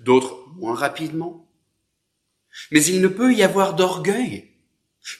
d'autres 0.00 0.44
moins 0.56 0.74
rapidement. 0.74 1.48
Mais 2.72 2.84
il 2.84 3.00
ne 3.00 3.06
peut 3.06 3.32
y 3.32 3.44
avoir 3.44 3.74
d'orgueil, 3.76 4.50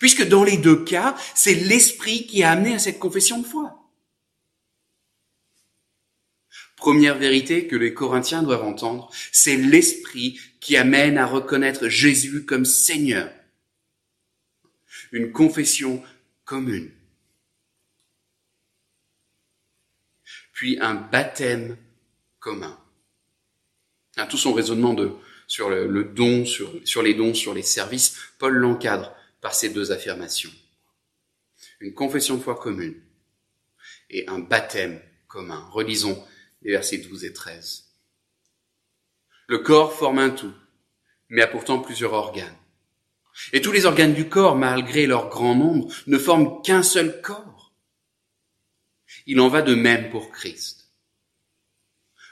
puisque 0.00 0.26
dans 0.26 0.43
les 0.43 0.57
deux 0.57 0.83
cas, 0.83 1.17
c'est 1.37 1.55
l'Esprit 1.55 2.26
qui 2.26 2.43
a 2.43 2.50
amené 2.50 2.75
à 2.75 2.81
cette 2.81 2.99
confession 2.99 3.41
de 3.41 3.47
foi. 3.47 3.88
Première 6.75 7.19
vérité 7.19 7.69
que 7.69 7.76
les 7.76 7.95
Corinthiens 7.95 8.43
doivent 8.43 8.65
entendre, 8.65 9.12
c'est 9.31 9.57
l'Esprit 9.57 10.41
qui 10.59 10.76
amène 10.76 11.19
à 11.19 11.26
reconnaître 11.26 11.88
Jésus 11.88 12.45
comme 12.45 12.65
Seigneur. 12.65 13.36
Une 15.16 15.32
confession 15.32 16.04
commune. 16.44 16.90
Puis 20.52 20.76
un 20.78 20.94
baptême 20.94 21.78
commun. 22.38 22.78
tout 24.28 24.37
son 24.37 24.52
raisonnement 24.52 24.94
sur 25.46 25.70
le, 25.70 26.04
don, 26.04 26.44
sur, 26.44 26.70
sur 26.85 27.02
les 27.02 27.14
dons, 27.14 27.32
sur 27.32 27.54
les 27.54 27.62
services, 27.62 28.18
Paul 28.38 28.56
l'encadre 28.56 29.16
par 29.40 29.54
ces 29.54 29.70
deux 29.70 29.90
affirmations. 29.90 30.52
Une 31.80 31.94
confession 31.94 32.37
de 32.37 32.42
foi 32.42 32.54
commune 32.54 33.00
et 34.11 34.28
un 34.28 34.40
baptême 34.40 35.00
commun. 35.28 35.66
Relisons 35.70 36.23
les 36.61 36.73
versets 36.73 36.99
12 36.99 37.25
et 37.25 37.32
13. 37.32 37.87
Le 39.46 39.61
corps 39.61 39.94
forme 39.94 40.18
un 40.18 40.28
tout, 40.28 40.52
mais 41.30 41.40
a 41.40 41.46
pourtant 41.46 41.78
plusieurs 41.78 42.12
organes. 42.12 42.58
Et 43.52 43.61
tous 43.61 43.73
les 43.73 43.87
organes 43.87 44.14
du 44.14 44.28
corps, 44.28 44.57
malgré 44.57 45.07
leur 45.07 45.28
grand 45.28 45.55
nombre, 45.55 45.93
ne 46.07 46.19
forment 46.19 46.62
qu'un 46.62 46.83
seul 46.83 47.21
corps. 47.21 47.75
Il 49.26 49.40
en 49.40 49.49
va 49.49 49.62
de 49.62 49.75
même 49.75 50.11
pour 50.11 50.31
Christ. 50.31 50.90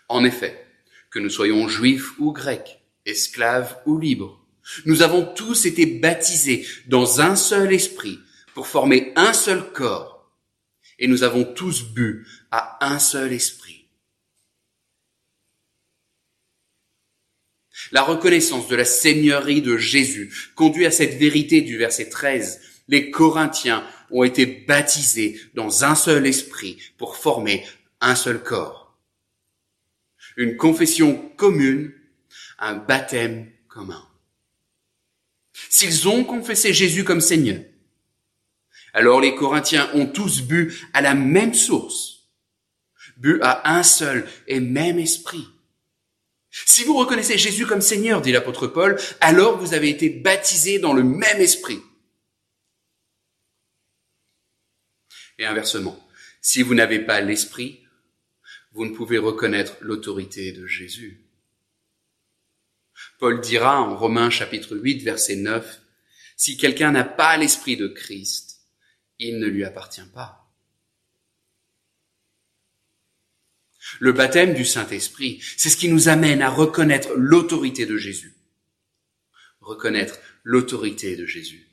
En 0.08 0.24
effet, 0.24 0.66
que 1.10 1.18
nous 1.18 1.30
soyons 1.30 1.68
juifs 1.68 2.18
ou 2.18 2.32
grecs, 2.32 2.80
esclaves 3.06 3.76
ou 3.86 3.98
libres, 3.98 4.44
nous 4.86 5.02
avons 5.02 5.24
tous 5.24 5.66
été 5.66 5.86
baptisés 5.86 6.66
dans 6.86 7.20
un 7.20 7.36
seul 7.36 7.72
esprit 7.72 8.18
pour 8.54 8.66
former 8.66 9.12
un 9.16 9.32
seul 9.32 9.72
corps, 9.72 10.32
et 10.98 11.06
nous 11.06 11.22
avons 11.22 11.44
tous 11.44 11.82
bu 11.92 12.26
à 12.50 12.84
un 12.86 12.98
seul 12.98 13.32
esprit. 13.32 13.63
La 17.92 18.02
reconnaissance 18.02 18.68
de 18.68 18.76
la 18.76 18.84
seigneurie 18.84 19.62
de 19.62 19.76
Jésus 19.76 20.50
conduit 20.54 20.86
à 20.86 20.90
cette 20.90 21.14
vérité 21.14 21.60
du 21.60 21.76
verset 21.76 22.08
13. 22.08 22.60
Les 22.88 23.10
Corinthiens 23.10 23.86
ont 24.10 24.24
été 24.24 24.46
baptisés 24.46 25.40
dans 25.54 25.84
un 25.84 25.94
seul 25.94 26.26
esprit 26.26 26.78
pour 26.98 27.16
former 27.16 27.64
un 28.00 28.14
seul 28.14 28.42
corps. 28.42 28.96
Une 30.36 30.56
confession 30.56 31.30
commune, 31.36 31.92
un 32.58 32.74
baptême 32.74 33.50
commun. 33.68 34.06
S'ils 35.70 36.08
ont 36.08 36.24
confessé 36.24 36.72
Jésus 36.72 37.04
comme 37.04 37.20
Seigneur, 37.20 37.60
alors 38.92 39.20
les 39.20 39.34
Corinthiens 39.34 39.90
ont 39.94 40.06
tous 40.06 40.42
bu 40.42 40.72
à 40.92 41.00
la 41.00 41.14
même 41.14 41.54
source, 41.54 42.28
bu 43.16 43.40
à 43.42 43.76
un 43.76 43.82
seul 43.82 44.26
et 44.46 44.60
même 44.60 44.98
esprit. 44.98 45.48
Si 46.66 46.84
vous 46.84 46.96
reconnaissez 46.96 47.36
Jésus 47.36 47.66
comme 47.66 47.80
Seigneur, 47.80 48.20
dit 48.20 48.30
l'apôtre 48.30 48.68
Paul, 48.68 48.96
alors 49.20 49.58
vous 49.58 49.74
avez 49.74 49.88
été 49.88 50.08
baptisés 50.08 50.78
dans 50.78 50.92
le 50.92 51.02
même 51.02 51.40
esprit. 51.40 51.80
Et 55.38 55.46
inversement, 55.46 55.98
si 56.40 56.62
vous 56.62 56.74
n'avez 56.74 57.00
pas 57.00 57.20
l'esprit, 57.20 57.84
vous 58.70 58.84
ne 58.86 58.94
pouvez 58.94 59.18
reconnaître 59.18 59.76
l'autorité 59.80 60.52
de 60.52 60.64
Jésus. 60.64 61.24
Paul 63.18 63.40
dira 63.40 63.82
en 63.82 63.96
Romains 63.96 64.30
chapitre 64.30 64.76
8 64.76 65.02
verset 65.02 65.36
9, 65.36 65.80
Si 66.36 66.56
quelqu'un 66.56 66.92
n'a 66.92 67.04
pas 67.04 67.36
l'esprit 67.36 67.76
de 67.76 67.88
Christ, 67.88 68.60
il 69.18 69.40
ne 69.40 69.46
lui 69.48 69.64
appartient 69.64 70.08
pas. 70.14 70.43
Le 74.00 74.12
baptême 74.12 74.54
du 74.54 74.64
Saint-Esprit, 74.64 75.40
c'est 75.56 75.68
ce 75.68 75.76
qui 75.76 75.88
nous 75.88 76.08
amène 76.08 76.42
à 76.42 76.50
reconnaître 76.50 77.10
l'autorité 77.16 77.86
de 77.86 77.96
Jésus. 77.96 78.34
Reconnaître 79.60 80.18
l'autorité 80.42 81.16
de 81.16 81.26
Jésus. 81.26 81.68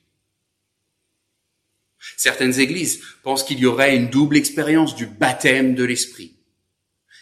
Certaines 2.18 2.60
églises 2.60 3.02
pensent 3.24 3.44
qu'il 3.44 3.60
y 3.60 3.66
aurait 3.66 3.96
une 3.96 4.10
double 4.10 4.38
expérience 4.38 4.96
du 4.96 5.06
baptême 5.06 5.76
de 5.76 5.84
l'Esprit. 5.84 6.36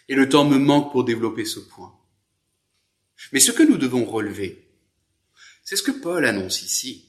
Et 0.08 0.16
le 0.16 0.30
temps 0.30 0.46
me 0.46 0.58
manque 0.58 0.92
pour 0.92 1.04
développer 1.04 1.46
ce 1.46 1.60
point. 1.60 1.94
Mais 3.32 3.40
ce 3.40 3.52
que 3.52 3.64
nous 3.64 3.78
devons 3.78 4.06
relever, 4.06 4.68
c'est 5.64 5.76
ce 5.76 5.84
que 5.84 5.92
Paul 5.92 6.26
annonce 6.26 6.62
ici. 6.64 7.06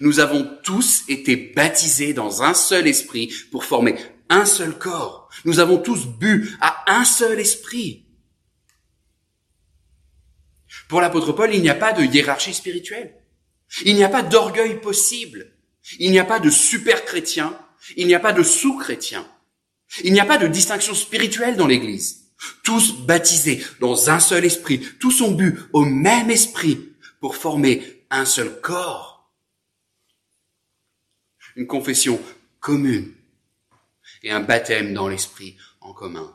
Nous 0.00 0.20
avons 0.20 0.48
tous 0.62 1.04
été 1.08 1.36
baptisés 1.36 2.12
dans 2.12 2.42
un 2.42 2.54
seul 2.54 2.86
esprit 2.86 3.32
pour 3.50 3.64
former 3.64 3.96
un 4.28 4.44
seul 4.44 4.78
corps. 4.78 5.19
Nous 5.44 5.58
avons 5.58 5.78
tous 5.78 6.06
bu 6.06 6.56
à 6.60 6.98
un 6.98 7.04
seul 7.04 7.40
esprit. 7.40 8.06
Pour 10.88 11.00
l'apôtre 11.00 11.32
Paul, 11.32 11.54
il 11.54 11.62
n'y 11.62 11.70
a 11.70 11.74
pas 11.74 11.92
de 11.92 12.02
hiérarchie 12.02 12.54
spirituelle. 12.54 13.14
Il 13.84 13.94
n'y 13.94 14.04
a 14.04 14.08
pas 14.08 14.22
d'orgueil 14.22 14.80
possible. 14.80 15.52
Il 15.98 16.10
n'y 16.10 16.18
a 16.18 16.24
pas 16.24 16.40
de 16.40 16.50
super 16.50 17.04
chrétien. 17.04 17.56
Il 17.96 18.06
n'y 18.06 18.14
a 18.14 18.20
pas 18.20 18.32
de 18.32 18.42
sous-chrétien. 18.42 19.26
Il 20.04 20.12
n'y 20.12 20.20
a 20.20 20.24
pas 20.24 20.38
de 20.38 20.46
distinction 20.46 20.94
spirituelle 20.94 21.56
dans 21.56 21.66
l'église. 21.66 22.32
Tous 22.62 22.96
baptisés 23.04 23.64
dans 23.80 24.10
un 24.10 24.20
seul 24.20 24.44
esprit. 24.44 24.80
Tous 24.98 25.20
ont 25.20 25.32
bu 25.32 25.60
au 25.72 25.84
même 25.84 26.30
esprit 26.30 26.92
pour 27.20 27.36
former 27.36 28.04
un 28.10 28.24
seul 28.24 28.60
corps. 28.60 29.30
Une 31.56 31.66
confession 31.66 32.20
commune 32.60 33.12
et 34.22 34.30
un 34.30 34.40
baptême 34.40 34.94
dans 34.94 35.08
l'esprit 35.08 35.56
en 35.80 35.92
commun. 35.92 36.34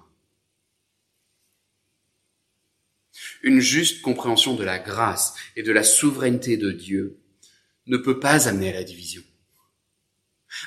Une 3.43 3.59
juste 3.59 4.01
compréhension 4.01 4.55
de 4.55 4.63
la 4.63 4.79
grâce 4.79 5.35
et 5.55 5.63
de 5.63 5.71
la 5.71 5.83
souveraineté 5.83 6.57
de 6.57 6.71
Dieu 6.71 7.19
ne 7.85 7.97
peut 7.97 8.19
pas 8.19 8.47
amener 8.47 8.69
à 8.69 8.73
la 8.73 8.83
division. 8.83 9.23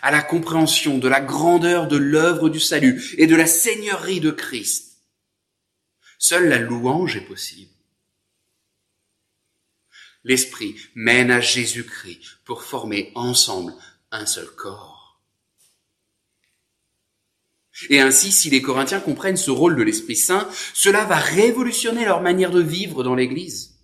À 0.03 0.11
la 0.11 0.23
compréhension 0.23 0.99
de 0.99 1.09
la 1.09 1.21
grandeur 1.21 1.89
de 1.89 1.97
l'œuvre 1.97 2.49
du 2.49 2.61
salut 2.61 3.15
et 3.17 3.27
de 3.27 3.35
la 3.35 3.47
seigneurie 3.47 4.21
de 4.21 4.31
Christ. 4.31 4.99
Seule 6.19 6.49
la 6.49 6.59
louange 6.59 7.17
est 7.17 7.27
possible. 7.27 7.73
L'Esprit 10.25 10.77
mène 10.95 11.31
à 11.31 11.41
Jésus-Christ 11.41 12.21
pour 12.45 12.63
former 12.63 13.13
ensemble 13.15 13.73
un 14.11 14.27
seul 14.27 14.49
corps. 14.57 14.98
Et 17.90 18.00
ainsi, 18.00 18.32
si 18.32 18.50
les 18.50 18.62
Corinthiens 18.62 19.00
comprennent 19.00 19.37
ce 19.37 19.50
rôle 19.50 19.76
de 19.76 19.82
l'Esprit 19.82 20.16
Saint, 20.16 20.49
cela 20.75 21.04
va 21.04 21.16
révolutionner 21.16 22.04
leur 22.04 22.20
manière 22.20 22.50
de 22.50 22.61
vivre 22.61 23.04
dans 23.04 23.14
l'Église. 23.14 23.78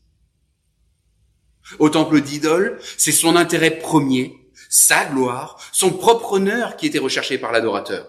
Au 1.79 1.89
temple 1.89 2.21
d'idole, 2.21 2.79
c'est 2.99 3.13
son 3.13 3.37
intérêt 3.37 3.79
premier, 3.79 4.37
sa 4.69 5.07
gloire, 5.07 5.61
son 5.73 5.91
propre 5.91 6.33
honneur 6.33 6.77
qui 6.77 6.87
était 6.87 6.99
recherché 6.99 7.39
par 7.39 7.53
l'adorateur. 7.53 8.09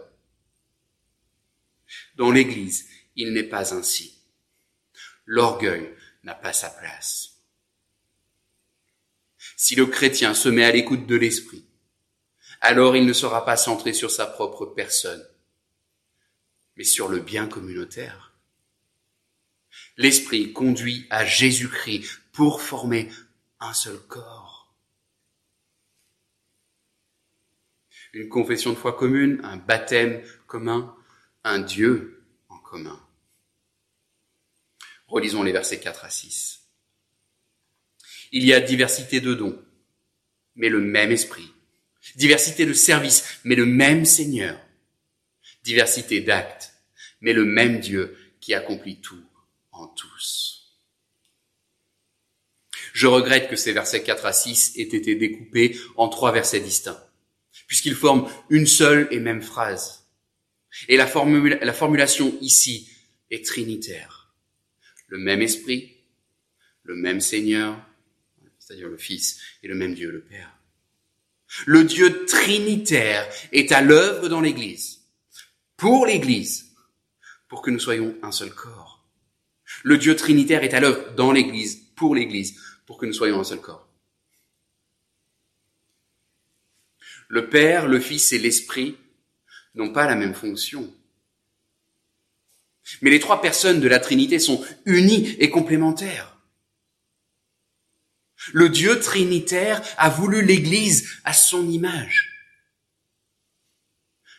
Dans 2.16 2.32
l'Église, 2.32 2.88
il 3.16 3.34
n'est 3.34 3.44
pas 3.44 3.74
ainsi. 3.74 4.20
L'orgueil 5.26 5.94
n'a 6.24 6.36
pas 6.36 6.54
sa 6.54 6.70
place. 6.70 7.36
Si 9.56 9.76
le 9.76 9.86
chrétien 9.86 10.34
se 10.34 10.50
met 10.50 10.66
à 10.66 10.72
l'écoute 10.72 11.06
de 11.06 11.16
l'Esprit, 11.16 11.66
alors 12.62 12.96
il 12.96 13.06
ne 13.06 13.14
sera 13.14 13.46
pas 13.46 13.58
centré 13.58 13.94
sur 13.94 14.12
sa 14.12 14.26
propre 14.26 14.66
personne, 14.66 15.26
mais 16.78 16.84
sur 16.84 17.10
le 17.10 17.20
bien 17.20 17.48
communautaire. 17.48 18.34
L'Esprit 19.98 20.54
conduit 20.54 21.08
à 21.10 21.26
Jésus-Christ 21.26 22.22
pour 22.32 22.62
former 22.62 23.10
un 23.60 23.74
seul 23.74 23.98
corps. 24.08 24.56
une 28.16 28.30
confession 28.30 28.72
de 28.72 28.78
foi 28.78 28.94
commune, 28.94 29.42
un 29.44 29.58
baptême 29.58 30.24
commun, 30.48 30.96
un 31.44 31.60
Dieu 31.60 32.24
en 32.48 32.58
commun. 32.58 33.00
Relisons 35.08 35.44
les 35.44 35.52
versets 35.52 35.82
4 35.82 36.06
à 36.06 36.10
6. 36.10 36.62
Il 38.32 38.46
y 38.46 38.54
a 38.54 38.62
diversité 38.62 39.20
de 39.20 39.34
dons, 39.34 39.62
mais 40.56 40.70
le 40.70 40.80
même 40.80 41.12
esprit. 41.12 41.54
Diversité 42.16 42.66
de 42.66 42.74
services, 42.74 43.40
mais 43.44 43.56
le 43.56 43.66
même 43.66 44.06
Seigneur. 44.06 44.60
Diversité 45.66 46.22
d'actes, 46.22 46.74
mais 47.22 47.34
le 47.34 47.44
même 47.44 47.80
Dieu 47.80 48.16
qui 48.40 48.54
accomplit 48.54 49.02
tout 49.02 49.24
en 49.72 49.88
tous. 49.88 50.78
Je 52.94 53.08
regrette 53.08 53.50
que 53.50 53.56
ces 53.56 53.74
versets 53.74 54.04
4 54.04 54.28
à 54.28 54.32
6 54.32 54.78
aient 54.78 54.84
été 54.84 55.16
découpés 55.16 55.78
en 55.98 56.08
trois 56.08 56.32
versets 56.32 56.60
distincts, 56.60 57.04
puisqu'ils 57.66 57.96
forment 57.96 58.30
une 58.50 58.68
seule 58.68 59.08
et 59.10 59.20
même 59.20 59.42
phrase. 59.42 60.08
Et 60.88 60.98
la, 60.98 61.06
la 61.06 61.74
formulation 61.74 62.38
ici 62.42 62.90
est 63.32 63.44
trinitaire. 63.44 64.36
Le 65.08 65.18
même 65.18 65.42
esprit, 65.42 65.98
le 66.84 66.96
même 66.96 67.22
Seigneur, 67.22 67.84
c'est-à-dire 68.60 68.88
le 68.88 68.98
Fils, 68.98 69.42
et 69.64 69.68
le 69.68 69.76
même 69.76 69.96
Dieu, 69.96 70.12
le 70.12 70.22
Père. 70.22 70.56
Le 71.66 71.84
Dieu 71.84 72.26
trinitaire 72.26 73.28
est 73.52 73.72
à 73.72 73.82
l'œuvre 73.82 74.30
dans 74.30 74.42
l'Église, 74.42 74.95
pour 75.78 76.06
l'Église, 76.06 76.76
pour 77.48 77.62
que 77.62 77.72
nous 77.72 77.80
soyons 77.80 78.16
un 78.22 78.32
seul 78.32 78.54
corps. 78.54 79.06
Le 79.84 79.98
Dieu 79.98 80.16
trinitaire 80.16 80.64
est 80.64 80.74
à 80.74 80.80
l'œuvre 80.80 81.14
dans 81.16 81.32
l'Église, 81.32 81.78
pour 81.96 82.16
l'Église, 82.16 82.60
pour 82.86 82.98
que 82.98 83.06
nous 83.06 83.14
soyons 83.14 83.40
un 83.40 83.44
seul 83.44 83.62
corps. 83.62 83.88
Le 87.28 87.50
Père, 87.50 87.88
le 87.88 88.00
Fils 88.00 88.32
et 88.34 88.38
l'Esprit 88.40 88.98
n'ont 89.74 89.92
pas 89.92 90.06
la 90.06 90.16
même 90.16 90.36
fonction. 90.36 90.94
Mais 93.02 93.10
les 93.10 93.20
trois 93.20 93.42
personnes 93.42 93.82
de 93.82 93.88
la 93.88 94.00
Trinité 94.00 94.40
sont 94.40 94.64
unies 94.86 95.36
et 95.40 95.50
complémentaires. 95.50 96.38
Le 98.54 98.70
Dieu 98.70 99.00
trinitaire 99.00 99.82
a 99.98 100.10
voulu 100.10 100.44
l'Église 100.44 101.10
à 101.24 101.34
son 101.34 101.68
image. 101.68 102.35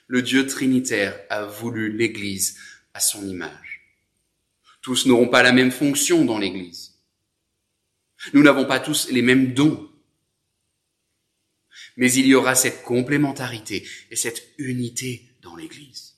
Le 0.06 0.22
Dieu 0.22 0.46
trinitaire 0.46 1.18
a 1.30 1.44
voulu 1.44 1.96
l'Église 1.96 2.58
à 2.94 3.00
son 3.00 3.26
image. 3.26 3.82
Tous 4.82 5.06
n'auront 5.06 5.28
pas 5.28 5.42
la 5.42 5.52
même 5.52 5.72
fonction 5.72 6.24
dans 6.24 6.38
l'Église. 6.38 6.94
Nous 8.32 8.42
n'avons 8.42 8.64
pas 8.64 8.80
tous 8.80 9.08
les 9.10 9.22
mêmes 9.22 9.52
dons. 9.52 9.90
Mais 11.96 12.12
il 12.12 12.26
y 12.26 12.34
aura 12.34 12.54
cette 12.54 12.82
complémentarité 12.82 13.86
et 14.10 14.16
cette 14.16 14.42
unité 14.58 15.34
dans 15.42 15.56
l'Église. 15.56 16.16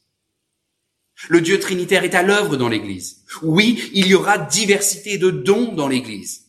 Le 1.29 1.41
Dieu 1.41 1.59
trinitaire 1.59 2.05
est 2.05 2.15
à 2.15 2.23
l'œuvre 2.23 2.57
dans 2.57 2.69
l'Église. 2.69 3.25
Oui, 3.43 3.91
il 3.95 4.07
y 4.07 4.15
aura 4.15 4.39
diversité 4.39 5.19
de 5.19 5.31
dons 5.31 5.73
dans 5.73 5.89
l'Église 5.89 6.49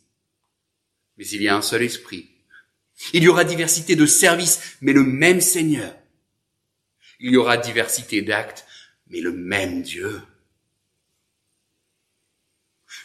mais 1.19 1.27
il 1.27 1.43
y 1.43 1.49
a 1.49 1.55
un 1.55 1.61
seul 1.61 1.83
esprit. 1.83 2.29
Il 3.13 3.23
y 3.23 3.27
aura 3.27 3.43
diversité 3.43 3.95
de 3.97 4.05
services, 4.05 4.77
mais 4.81 4.93
le 4.93 5.03
même 5.03 5.41
Seigneur. 5.41 5.93
Il 7.19 7.31
y 7.31 7.37
aura 7.37 7.57
diversité 7.57 8.21
d'actes, 8.21 8.65
mais 9.07 9.19
le 9.19 9.31
même 9.31 9.81
Dieu. 9.81 10.21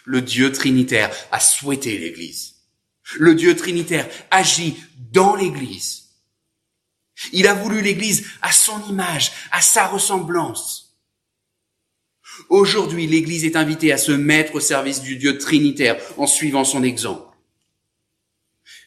Le 0.05 0.23
Dieu 0.23 0.53
trinitaire 0.53 1.15
a 1.33 1.41
souhaité 1.41 1.99
l'Église. 1.99 2.55
Le 3.17 3.35
Dieu 3.35 3.57
trinitaire 3.57 4.09
agit 4.31 4.77
dans 5.13 5.35
l'Église. 5.35 6.11
Il 7.33 7.47
a 7.47 7.55
voulu 7.55 7.81
l'Église 7.81 8.27
à 8.43 8.53
son 8.53 8.83
image, 8.89 9.33
à 9.51 9.61
sa 9.61 9.87
ressemblance. 9.87 10.97
Aujourd'hui, 12.49 13.07
l'Église 13.07 13.45
est 13.45 13.57
invitée 13.57 13.93
à 13.93 13.99
se 13.99 14.13
mettre 14.13 14.55
au 14.57 14.61
service 14.61 15.01
du 15.03 15.17
Dieu 15.17 15.39
trinitaire 15.39 15.97
en 16.19 16.27
suivant 16.27 16.65
son 16.65 16.83
exemple 16.83 17.35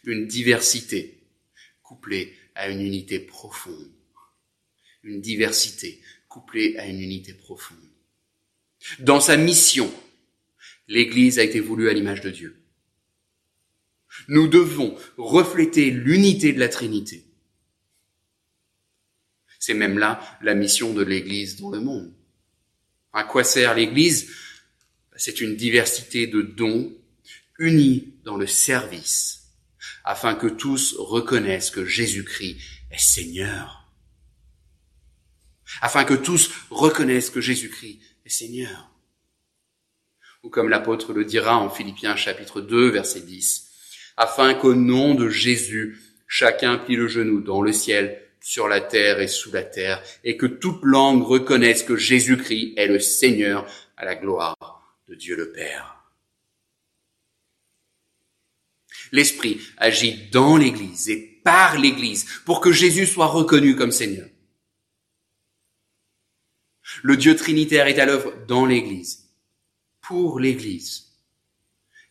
une 0.08 0.26
diversité 0.26 1.22
couplée 1.84 2.34
à 2.56 2.70
une 2.70 2.82
unité 2.82 3.20
profonde. 3.20 3.92
Une 5.08 5.22
diversité 5.22 6.02
couplée 6.28 6.76
à 6.78 6.86
une 6.86 7.00
unité 7.00 7.34
profonde. 7.34 7.78
Dans 9.00 9.22
sa 9.22 9.38
mission, 9.38 9.90
l'Église 10.90 11.40
a 11.40 11.44
été 11.44 11.62
voulue 11.62 11.90
à 11.90 11.94
l'image 11.94 12.20
de 12.20 12.30
Dieu. 12.30 12.58
Nous 14.28 14.50
devons 14.50 14.98
refléter 15.16 15.92
l'unité 15.92 16.52
de 16.52 16.60
la 16.60 16.68
Trinité. 16.68 17.24
C'est 19.60 19.74
même 19.74 19.98
là 19.98 20.20
la 20.42 20.56
mission 20.56 20.94
de 20.94 21.04
l'Église 21.04 21.56
dans 21.56 21.70
le 21.70 21.80
monde. 21.80 22.14
À 23.14 23.24
quoi 23.24 23.46
sert 23.46 23.76
l'Église? 23.76 24.30
C'est 25.16 25.40
une 25.40 25.56
diversité 25.56 26.28
de 26.28 26.42
dons 26.42 26.94
unis 27.60 28.14
dans 28.26 28.36
le 28.36 28.46
service 28.46 29.54
afin 30.04 30.36
que 30.36 30.48
tous 30.48 30.96
reconnaissent 30.98 31.72
que 31.72 31.86
Jésus-Christ 31.86 32.58
est 32.92 33.00
Seigneur. 33.00 33.87
Afin 35.82 36.04
que 36.04 36.14
tous 36.14 36.52
reconnaissent 36.70 37.30
que 37.30 37.42
Jésus-Christ 37.42 38.00
est 38.26 38.30
Seigneur. 38.30 38.92
Ou 40.44 40.50
comme 40.50 40.70
l'apôtre 40.70 41.14
le 41.14 41.26
dira 41.26 41.58
en 41.58 41.70
Philippiens 41.70 42.16
chapitre 42.16 42.62
2 42.62 42.90
verset 42.90 43.22
10, 43.22 43.68
afin 44.18 44.54
qu'au 44.54 44.76
nom 44.76 45.14
de 45.14 45.30
Jésus, 45.30 46.00
chacun 46.28 46.78
plie 46.78 46.96
le 46.96 47.08
genou 47.08 47.42
dans 47.42 47.62
le 47.62 47.72
ciel, 47.72 48.22
sur 48.40 48.68
la 48.68 48.80
terre 48.80 49.20
et 49.20 49.28
sous 49.28 49.52
la 49.52 49.64
terre, 49.64 50.02
et 50.24 50.38
que 50.38 50.46
toute 50.46 50.84
langue 50.84 51.24
reconnaisse 51.24 51.84
que 51.84 51.98
Jésus-Christ 51.98 52.76
est 52.78 52.88
le 52.88 53.00
Seigneur 53.00 53.68
à 53.98 54.06
la 54.06 54.16
gloire 54.16 54.98
de 55.08 55.16
Dieu 55.16 55.36
le 55.36 55.52
Père. 55.52 55.98
L'Esprit 59.12 59.62
agit 59.78 60.30
dans 60.32 60.58
l'Église 60.58 61.10
et 61.10 61.42
par 61.44 61.78
l'Église 61.78 62.26
pour 62.46 62.62
que 62.62 62.72
Jésus 62.72 63.06
soit 63.06 63.28
reconnu 63.28 63.76
comme 63.76 63.92
Seigneur. 63.92 64.28
Le 67.04 67.18
Dieu 67.18 67.36
trinitaire 67.36 67.88
est 67.88 68.00
à 68.00 68.06
l'œuvre 68.06 68.34
dans 68.48 68.66
l'Église, 68.66 69.30
pour 70.02 70.40
l'Église 70.40 71.14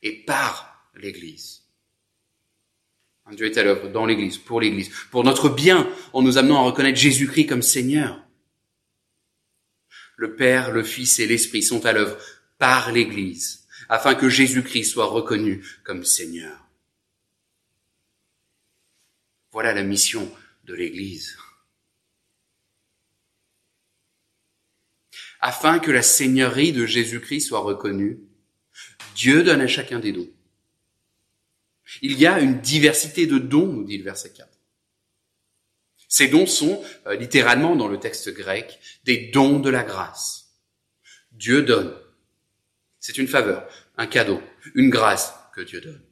et 0.02 0.24
par 0.24 0.90
l'Église. 0.94 1.62
Un 3.26 3.34
Dieu 3.34 3.46
est 3.46 3.58
à 3.58 3.64
l'œuvre 3.64 3.88
dans 3.88 4.06
l'Église, 4.06 4.38
pour 4.38 4.60
l'Église, 4.60 4.90
pour 5.10 5.24
notre 5.24 5.48
bien, 5.48 5.88
en 6.12 6.22
nous 6.22 6.38
amenant 6.38 6.60
à 6.60 6.66
reconnaître 6.66 6.98
Jésus-Christ 6.98 7.46
comme 7.46 7.62
Seigneur. 7.62 8.22
Le 10.16 10.36
Père, 10.36 10.70
le 10.70 10.84
Fils 10.84 11.18
et 11.18 11.26
l'Esprit 11.26 11.62
sont 11.62 11.84
à 11.86 11.92
l'œuvre 11.92 12.16
par 12.58 12.92
l'Église, 12.92 13.66
afin 13.88 14.14
que 14.14 14.28
Jésus-Christ 14.28 14.84
soit 14.84 15.06
reconnu 15.06 15.66
comme 15.82 16.04
Seigneur. 16.04 16.66
Voilà 19.50 19.74
la 19.74 19.82
mission 19.82 20.30
de 20.64 20.74
l'Église. 20.74 21.36
Afin 25.40 25.78
que 25.78 25.90
la 25.90 26.02
seigneurie 26.02 26.72
de 26.72 26.86
Jésus-Christ 26.86 27.42
soit 27.42 27.60
reconnue, 27.60 28.20
Dieu 29.14 29.42
donne 29.42 29.60
à 29.60 29.66
chacun 29.66 29.98
des 29.98 30.12
dons. 30.12 30.28
Il 32.02 32.18
y 32.18 32.26
a 32.26 32.40
une 32.40 32.60
diversité 32.60 33.26
de 33.26 33.38
dons, 33.38 33.66
nous 33.66 33.84
dit 33.84 33.98
le 33.98 34.04
verset 34.04 34.32
4. 34.32 34.48
Ces 36.08 36.28
dons 36.28 36.46
sont, 36.46 36.82
euh, 37.06 37.16
littéralement 37.16 37.76
dans 37.76 37.88
le 37.88 37.98
texte 37.98 38.32
grec, 38.32 38.78
des 39.04 39.30
dons 39.32 39.58
de 39.58 39.70
la 39.70 39.82
grâce. 39.82 40.54
Dieu 41.32 41.62
donne. 41.62 41.94
C'est 43.00 43.18
une 43.18 43.28
faveur, 43.28 43.68
un 43.96 44.06
cadeau, 44.06 44.40
une 44.74 44.90
grâce 44.90 45.34
que 45.54 45.60
Dieu 45.60 45.80
donne. 45.80 46.02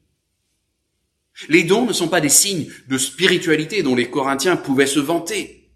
Les 1.48 1.64
dons 1.64 1.86
ne 1.86 1.92
sont 1.92 2.08
pas 2.08 2.20
des 2.20 2.28
signes 2.28 2.70
de 2.86 2.98
spiritualité 2.98 3.82
dont 3.82 3.96
les 3.96 4.10
Corinthiens 4.10 4.56
pouvaient 4.56 4.86
se 4.86 5.00
vanter, 5.00 5.72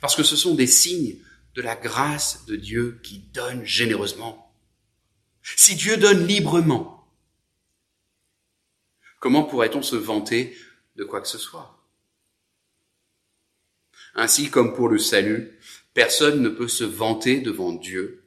parce 0.00 0.16
que 0.16 0.22
ce 0.22 0.36
sont 0.36 0.54
des 0.54 0.66
signes 0.66 1.16
de 1.56 1.62
la 1.62 1.74
grâce 1.74 2.44
de 2.44 2.54
Dieu 2.54 3.00
qui 3.02 3.18
donne 3.18 3.64
généreusement. 3.64 4.54
Si 5.42 5.74
Dieu 5.74 5.96
donne 5.96 6.26
librement, 6.26 7.10
comment 9.20 9.42
pourrait-on 9.42 9.82
se 9.82 9.96
vanter 9.96 10.56
de 10.96 11.04
quoi 11.04 11.22
que 11.22 11.28
ce 11.28 11.38
soit? 11.38 11.82
Ainsi 14.14 14.50
comme 14.50 14.74
pour 14.74 14.88
le 14.88 14.98
salut, 14.98 15.58
personne 15.94 16.42
ne 16.42 16.50
peut 16.50 16.68
se 16.68 16.84
vanter 16.84 17.40
devant 17.40 17.72
Dieu, 17.72 18.22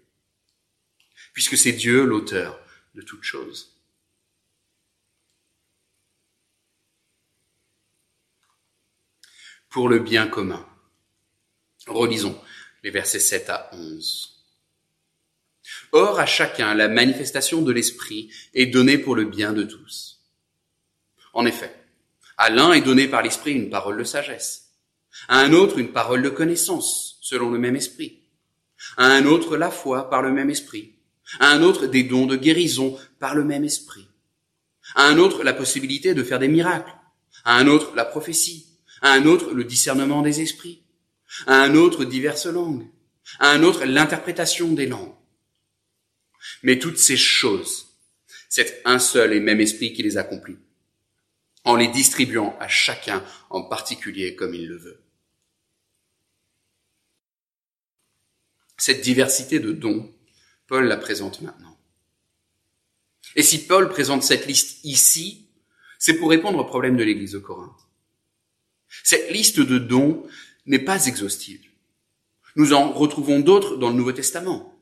puisque 1.33 1.57
c'est 1.57 1.71
Dieu 1.71 2.05
l'auteur 2.05 2.59
de 2.95 3.01
toutes 3.01 3.23
choses. 3.23 3.75
pour 9.69 9.87
le 9.87 9.99
bien 9.99 10.27
commun. 10.27 10.67
Relisons 11.85 12.41
les 12.83 12.91
versets 12.91 13.19
7 13.19 13.49
à 13.49 13.69
11. 13.73 14.35
Or, 15.91 16.19
à 16.19 16.25
chacun, 16.25 16.73
la 16.73 16.87
manifestation 16.87 17.61
de 17.61 17.71
l'Esprit 17.71 18.29
est 18.53 18.67
donnée 18.67 18.97
pour 18.97 19.15
le 19.15 19.25
bien 19.25 19.53
de 19.53 19.63
tous. 19.63 20.19
En 21.33 21.45
effet, 21.45 21.73
à 22.37 22.49
l'un 22.49 22.73
est 22.73 22.81
donnée 22.81 23.07
par 23.07 23.21
l'Esprit 23.21 23.53
une 23.53 23.69
parole 23.69 23.97
de 23.97 24.03
sagesse, 24.03 24.71
À 25.27 25.39
un 25.39 25.53
autre, 25.53 25.77
une 25.77 25.91
parole 25.91 26.21
de 26.21 26.29
connaissance, 26.29 27.17
selon 27.21 27.49
le 27.49 27.59
même 27.59 27.75
esprit. 27.75 28.21
À 28.97 29.05
un 29.05 29.25
autre, 29.25 29.57
la 29.57 29.71
foi 29.71 30.09
par 30.09 30.21
le 30.21 30.31
même 30.31 30.49
esprit. 30.49 30.95
À 31.39 31.51
un 31.51 31.61
autre, 31.61 31.85
des 31.85 32.03
dons 32.03 32.25
de 32.25 32.35
guérison 32.35 32.97
par 33.19 33.35
le 33.35 33.43
même 33.43 33.63
esprit. 33.63 34.07
À 34.95 35.05
un 35.07 35.17
autre, 35.17 35.43
la 35.43 35.53
possibilité 35.53 36.13
de 36.13 36.23
faire 36.23 36.39
des 36.39 36.47
miracles. 36.47 36.93
À 37.43 37.57
un 37.57 37.67
autre, 37.67 37.93
la 37.95 38.05
prophétie. 38.05 38.67
À 39.01 39.11
un 39.11 39.25
autre, 39.25 39.51
le 39.51 39.63
discernement 39.63 40.21
des 40.21 40.41
esprits. 40.41 40.81
À 41.45 41.61
un 41.61 41.75
autre, 41.75 42.05
diverses 42.05 42.47
langues. 42.47 42.87
À 43.39 43.51
un 43.51 43.63
autre, 43.63 43.85
l'interprétation 43.85 44.71
des 44.73 44.87
langues. 44.87 45.13
Mais 46.63 46.79
toutes 46.79 46.97
ces 46.97 47.17
choses, 47.17 47.87
c'est 48.47 48.81
un 48.85 48.99
seul 48.99 49.33
et 49.33 49.39
même 49.39 49.61
esprit 49.61 49.93
qui 49.93 50.03
les 50.03 50.17
accomplit, 50.17 50.57
en 51.63 51.75
les 51.75 51.87
distribuant 51.87 52.57
à 52.59 52.67
chacun 52.67 53.23
en 53.49 53.63
particulier 53.63 54.35
comme 54.35 54.55
il 54.55 54.67
le 54.67 54.77
veut. 54.77 55.01
Cette 58.77 59.01
diversité 59.01 59.59
de 59.59 59.73
dons, 59.73 60.13
Paul 60.67 60.85
la 60.85 60.97
présente 60.97 61.41
maintenant. 61.41 61.77
Et 63.35 63.43
si 63.43 63.67
Paul 63.67 63.89
présente 63.89 64.23
cette 64.23 64.47
liste 64.47 64.83
ici, 64.83 65.49
c'est 65.99 66.15
pour 66.15 66.29
répondre 66.29 66.59
au 66.59 66.65
problème 66.65 66.97
de 66.97 67.03
l'Église 67.03 67.33
de 67.33 67.39
Corinthe. 67.39 67.87
Cette 69.03 69.29
liste 69.29 69.59
de 69.59 69.77
dons 69.77 70.25
n'est 70.65 70.79
pas 70.79 71.05
exhaustive. 71.05 71.61
Nous 72.55 72.73
en 72.73 72.91
retrouvons 72.91 73.39
d'autres 73.39 73.77
dans 73.77 73.89
le 73.89 73.95
Nouveau 73.95 74.11
Testament. 74.11 74.75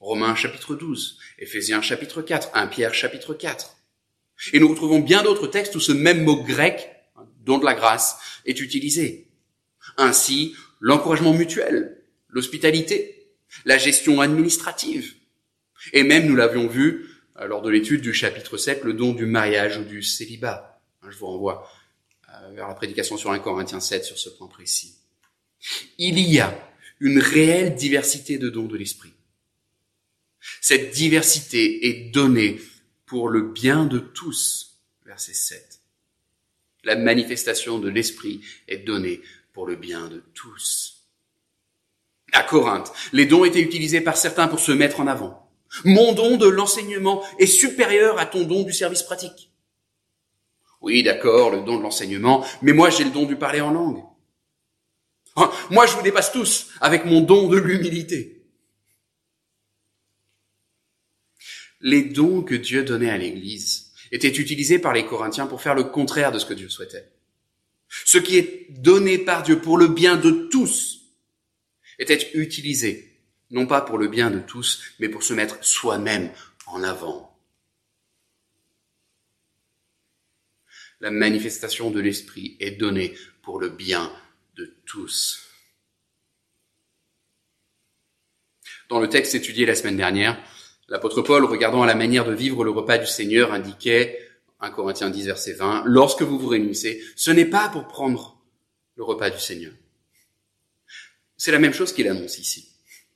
Romains 0.00 0.34
chapitre 0.34 0.74
12, 0.74 1.18
Éphésiens 1.38 1.80
chapitre 1.80 2.22
4, 2.22 2.50
1 2.54 2.66
Pierre 2.66 2.94
chapitre 2.94 3.34
4. 3.34 3.76
Et 4.52 4.58
nous 4.58 4.68
retrouvons 4.68 4.98
bien 4.98 5.22
d'autres 5.22 5.46
textes 5.46 5.76
où 5.76 5.80
ce 5.80 5.92
même 5.92 6.24
mot 6.24 6.42
grec, 6.42 6.90
don 7.44 7.58
de 7.58 7.64
la 7.64 7.74
grâce, 7.74 8.18
est 8.44 8.60
utilisé. 8.60 9.28
Ainsi, 9.96 10.56
l'encouragement 10.80 11.32
mutuel, 11.32 12.02
l'hospitalité, 12.28 13.28
la 13.64 13.78
gestion 13.78 14.20
administrative. 14.20 15.14
Et 15.92 16.02
même, 16.02 16.26
nous 16.26 16.36
l'avions 16.36 16.66
vu 16.66 17.08
euh, 17.38 17.46
lors 17.46 17.62
de 17.62 17.70
l'étude 17.70 18.00
du 18.00 18.12
chapitre 18.12 18.56
7, 18.56 18.84
le 18.84 18.94
don 18.94 19.12
du 19.12 19.26
mariage 19.26 19.78
ou 19.78 19.84
du 19.84 20.02
célibat. 20.02 20.80
Je 21.08 21.16
vous 21.16 21.26
renvoie 21.26 21.68
euh, 22.28 22.50
vers 22.54 22.68
la 22.68 22.74
prédication 22.74 23.16
sur 23.16 23.30
1 23.30 23.38
Corinthiens 23.38 23.80
7 23.80 24.04
sur 24.04 24.18
ce 24.18 24.30
point 24.30 24.48
précis. 24.48 24.96
Il 25.98 26.18
y 26.18 26.40
a 26.40 26.56
une 27.00 27.18
réelle 27.18 27.74
diversité 27.74 28.38
de 28.38 28.48
dons 28.48 28.66
de 28.66 28.76
l'esprit. 28.76 29.12
Cette 30.60 30.92
diversité 30.92 31.88
est 31.88 32.10
donnée 32.10 32.60
pour 33.06 33.28
le 33.28 33.42
bien 33.42 33.86
de 33.86 33.98
tous. 33.98 34.78
Verset 35.04 35.34
7. 35.34 35.80
La 36.84 36.96
manifestation 36.96 37.78
de 37.78 37.88
l'esprit 37.88 38.40
est 38.68 38.78
donnée 38.78 39.20
pour 39.52 39.66
le 39.66 39.76
bien 39.76 40.08
de 40.08 40.22
tous. 40.34 41.06
À 42.32 42.42
Corinthe, 42.42 42.92
les 43.12 43.26
dons 43.26 43.44
étaient 43.44 43.60
utilisés 43.60 44.00
par 44.00 44.16
certains 44.16 44.48
pour 44.48 44.60
se 44.60 44.72
mettre 44.72 45.00
en 45.00 45.06
avant. 45.06 45.50
Mon 45.84 46.12
don 46.12 46.36
de 46.36 46.48
l'enseignement 46.48 47.22
est 47.38 47.46
supérieur 47.46 48.18
à 48.18 48.26
ton 48.26 48.44
don 48.44 48.62
du 48.62 48.72
service 48.72 49.02
pratique. 49.02 49.50
Oui, 50.80 51.02
d'accord, 51.02 51.50
le 51.50 51.60
don 51.60 51.76
de 51.76 51.82
l'enseignement, 51.82 52.44
mais 52.62 52.72
moi 52.72 52.90
j'ai 52.90 53.04
le 53.04 53.10
don 53.10 53.26
du 53.26 53.36
parler 53.36 53.60
en 53.60 53.70
langue. 53.70 54.02
Ah, 55.36 55.50
moi 55.70 55.86
je 55.86 55.94
vous 55.94 56.02
dépasse 56.02 56.32
tous 56.32 56.68
avec 56.80 57.04
mon 57.04 57.20
don 57.20 57.48
de 57.48 57.56
l'humilité. 57.56 58.42
les 61.82 62.04
dons 62.04 62.42
que 62.42 62.54
Dieu 62.54 62.84
donnait 62.84 63.10
à 63.10 63.18
l'Église 63.18 63.92
étaient 64.12 64.28
utilisés 64.28 64.78
par 64.78 64.92
les 64.92 65.04
Corinthiens 65.04 65.46
pour 65.46 65.60
faire 65.60 65.74
le 65.74 65.84
contraire 65.84 66.32
de 66.32 66.38
ce 66.38 66.46
que 66.46 66.54
Dieu 66.54 66.68
souhaitait. 66.68 67.10
Ce 68.04 68.18
qui 68.18 68.38
est 68.38 68.66
donné 68.70 69.18
par 69.18 69.42
Dieu 69.42 69.60
pour 69.60 69.76
le 69.76 69.88
bien 69.88 70.16
de 70.16 70.48
tous 70.50 71.00
était 71.98 72.30
utilisé, 72.34 73.20
non 73.50 73.66
pas 73.66 73.80
pour 73.80 73.98
le 73.98 74.08
bien 74.08 74.30
de 74.30 74.38
tous, 74.38 74.82
mais 74.98 75.08
pour 75.08 75.22
se 75.22 75.34
mettre 75.34 75.62
soi-même 75.62 76.30
en 76.66 76.82
avant. 76.82 77.36
La 81.00 81.10
manifestation 81.10 81.90
de 81.90 82.00
l'Esprit 82.00 82.56
est 82.60 82.72
donnée 82.72 83.14
pour 83.42 83.58
le 83.58 83.68
bien 83.68 84.12
de 84.54 84.76
tous. 84.86 85.48
Dans 88.88 89.00
le 89.00 89.08
texte 89.08 89.34
étudié 89.34 89.64
la 89.64 89.74
semaine 89.74 89.96
dernière, 89.96 90.38
L'apôtre 90.92 91.22
Paul, 91.22 91.46
regardant 91.46 91.82
à 91.82 91.86
la 91.86 91.94
manière 91.94 92.26
de 92.26 92.34
vivre 92.34 92.64
le 92.64 92.70
repas 92.70 92.98
du 92.98 93.06
Seigneur, 93.06 93.54
indiquait, 93.54 94.18
1 94.60 94.70
Corinthiens 94.72 95.08
10, 95.08 95.24
verset 95.24 95.54
20, 95.54 95.84
lorsque 95.86 96.20
vous 96.20 96.38
vous 96.38 96.48
réunissez, 96.48 97.02
ce 97.16 97.30
n'est 97.30 97.46
pas 97.46 97.70
pour 97.70 97.88
prendre 97.88 98.38
le 98.96 99.02
repas 99.02 99.30
du 99.30 99.38
Seigneur. 99.38 99.72
C'est 101.38 101.50
la 101.50 101.58
même 101.58 101.72
chose 101.72 101.94
qu'il 101.94 102.08
annonce 102.08 102.38
ici, 102.38 102.68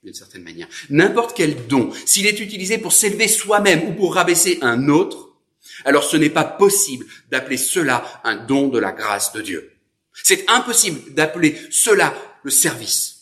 d'une 0.03 0.15
certaine 0.15 0.43
manière. 0.43 0.69
N'importe 0.89 1.37
quel 1.37 1.67
don, 1.67 1.93
s'il 2.07 2.27
est 2.27 2.41
utilisé 2.41 2.79
pour 2.79 2.95
s'élever 2.95 3.29
soi-même 3.29 3.87
ou 3.87 3.93
pour 3.93 4.15
rabaisser 4.15 4.59
un 4.63 4.89
autre, 4.89 5.37
alors 5.85 6.05
ce 6.05 6.17
n'est 6.17 6.31
pas 6.31 6.45
possible 6.45 7.05
d'appeler 7.31 7.59
cela 7.59 8.23
un 8.25 8.37
don 8.37 8.69
de 8.69 8.79
la 8.79 8.93
grâce 8.93 9.35
de 9.35 9.43
Dieu. 9.43 9.76
C'est 10.23 10.49
impossible 10.51 11.15
d'appeler 11.15 11.61
cela 11.71 12.15
le 12.43 12.51
service 12.51 13.17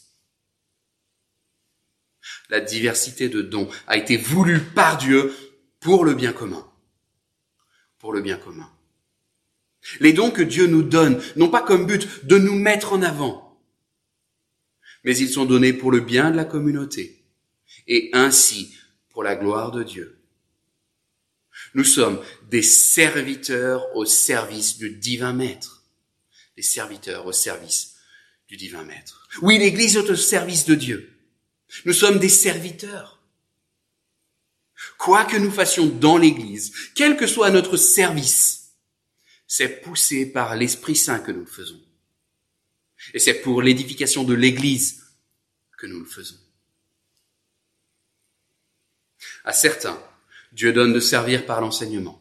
la 2.50 2.61
diversité 2.61 3.28
de 3.28 3.42
dons 3.42 3.68
a 3.87 3.96
été 3.96 4.16
voulue 4.16 4.61
par 4.61 4.98
Dieu 4.98 5.35
pour 5.80 6.04
le 6.04 6.14
bien 6.14 6.33
commun. 6.33 6.66
Pour 7.98 8.12
le 8.12 8.20
bien 8.20 8.37
commun. 8.37 8.70
Les 10.00 10.12
dons 10.12 10.30
que 10.30 10.42
Dieu 10.42 10.66
nous 10.66 10.83
donne 10.83 11.20
n'ont 11.37 11.50
pas 11.50 11.62
comme 11.62 11.87
but 11.87 12.24
de 12.26 12.38
nous 12.38 12.54
mettre 12.54 12.92
en 12.92 13.02
avant, 13.02 13.61
mais 15.04 15.16
ils 15.16 15.28
sont 15.28 15.44
donnés 15.44 15.74
pour 15.74 15.90
le 15.90 16.00
bien 16.00 16.30
de 16.30 16.37
la 16.37 16.46
communauté 16.46 17.22
et 17.87 18.11
ainsi 18.12 18.74
pour 19.11 19.22
la 19.22 19.37
gloire 19.37 19.72
de 19.72 19.83
Dieu. 19.83 20.18
Nous 21.74 21.85
sommes 21.85 22.22
des 22.50 22.62
serviteurs 22.62 23.85
au 23.94 24.04
service 24.04 24.78
du 24.78 24.90
divin 24.90 25.33
maître. 25.33 25.84
Des 26.57 26.62
serviteurs 26.62 27.27
au 27.27 27.33
service 27.33 27.97
du 28.49 28.57
divin 28.57 28.85
maître. 28.85 29.29
Oui, 29.43 29.59
l'Église 29.59 29.97
est 29.97 30.11
au 30.11 30.17
service 30.17 30.64
de 30.67 30.75
Dieu. 30.75 31.12
Nous 31.85 31.93
sommes 31.93 32.19
des 32.19 32.29
serviteurs. 32.29 33.21
Quoi 34.99 35.25
que 35.25 35.37
nous 35.37 35.51
fassions 35.51 35.87
dans 35.87 36.19
l'Église, 36.19 36.73
quel 36.95 37.17
que 37.17 37.27
soit 37.27 37.51
notre 37.51 37.77
service, 37.77 38.75
c'est 39.47 39.81
poussé 39.81 40.27
par 40.27 40.57
l'Esprit 40.57 40.97
Saint 40.97 41.19
que 41.19 41.33
nous 41.33 41.40
le 41.40 41.47
faisons. 41.47 41.81
Et 43.12 43.19
c'est 43.19 43.35
pour 43.35 43.62
l'édification 43.62 44.25
de 44.25 44.35
l'Église 44.35 45.05
que 45.79 45.87
nous 45.87 46.01
le 46.01 46.07
faisons. 46.07 46.38
À 49.45 49.53
certains, 49.53 50.03
Dieu 50.53 50.73
donne 50.73 50.93
de 50.93 51.01
servir 51.01 51.45
par 51.45 51.61
l'enseignement, 51.61 52.21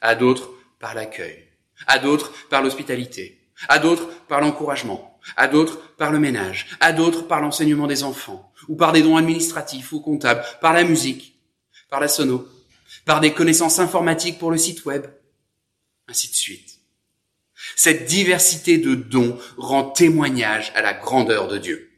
à 0.00 0.14
d'autres 0.14 0.50
par 0.78 0.94
l'accueil, 0.94 1.48
à 1.86 1.98
d'autres 1.98 2.32
par 2.48 2.62
l'hospitalité, 2.62 3.38
à 3.68 3.78
d'autres 3.78 4.08
par 4.28 4.40
l'encouragement, 4.40 5.20
à 5.36 5.48
d'autres 5.48 5.80
par 5.96 6.10
le 6.10 6.18
ménage, 6.18 6.66
à 6.80 6.92
d'autres 6.92 7.26
par 7.26 7.40
l'enseignement 7.40 7.86
des 7.86 8.02
enfants, 8.02 8.52
ou 8.68 8.76
par 8.76 8.92
des 8.92 9.02
dons 9.02 9.16
administratifs 9.16 9.92
ou 9.92 10.00
comptables, 10.00 10.44
par 10.60 10.72
la 10.72 10.84
musique, 10.84 11.36
par 11.90 12.00
la 12.00 12.08
sono, 12.08 12.46
par 13.04 13.20
des 13.20 13.32
connaissances 13.32 13.78
informatiques 13.78 14.38
pour 14.38 14.50
le 14.50 14.58
site 14.58 14.84
web, 14.84 15.06
ainsi 16.08 16.28
de 16.28 16.34
suite. 16.34 16.78
Cette 17.76 18.06
diversité 18.06 18.78
de 18.78 18.94
dons 18.94 19.38
rend 19.56 19.84
témoignage 19.84 20.72
à 20.74 20.82
la 20.82 20.94
grandeur 20.94 21.48
de 21.48 21.58
Dieu. 21.58 21.90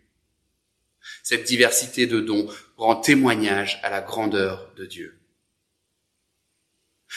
Cette 1.22 1.44
diversité 1.44 2.06
de 2.06 2.20
dons 2.20 2.46
rend 2.76 2.96
témoignage 2.96 3.80
à 3.82 3.90
la 3.90 4.02
grandeur 4.02 4.70
de 4.76 4.84
Dieu. 4.84 5.18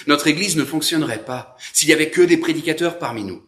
Notre 0.06 0.28
Église 0.28 0.56
ne 0.56 0.66
fonctionnerait 0.66 1.26
pas 1.26 1.58
s'il 1.74 1.90
y 1.90 1.94
avait 1.94 2.12
que 2.12 2.22
des 2.22 2.38
prédicateurs 2.38 3.00
parmi 3.00 3.24
nous. 3.24 3.44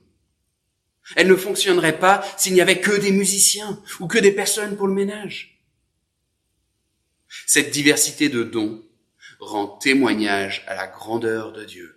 Elle 1.15 1.27
ne 1.27 1.35
fonctionnerait 1.35 1.99
pas 1.99 2.25
s'il 2.37 2.53
n'y 2.53 2.61
avait 2.61 2.81
que 2.81 2.99
des 2.99 3.11
musiciens 3.11 3.81
ou 3.99 4.07
que 4.07 4.19
des 4.19 4.31
personnes 4.31 4.77
pour 4.77 4.87
le 4.87 4.93
ménage. 4.93 5.63
Cette 7.45 7.71
diversité 7.71 8.29
de 8.29 8.43
dons 8.43 8.83
rend 9.39 9.67
témoignage 9.67 10.63
à 10.67 10.75
la 10.75 10.87
grandeur 10.87 11.51
de 11.51 11.63
Dieu. 11.63 11.95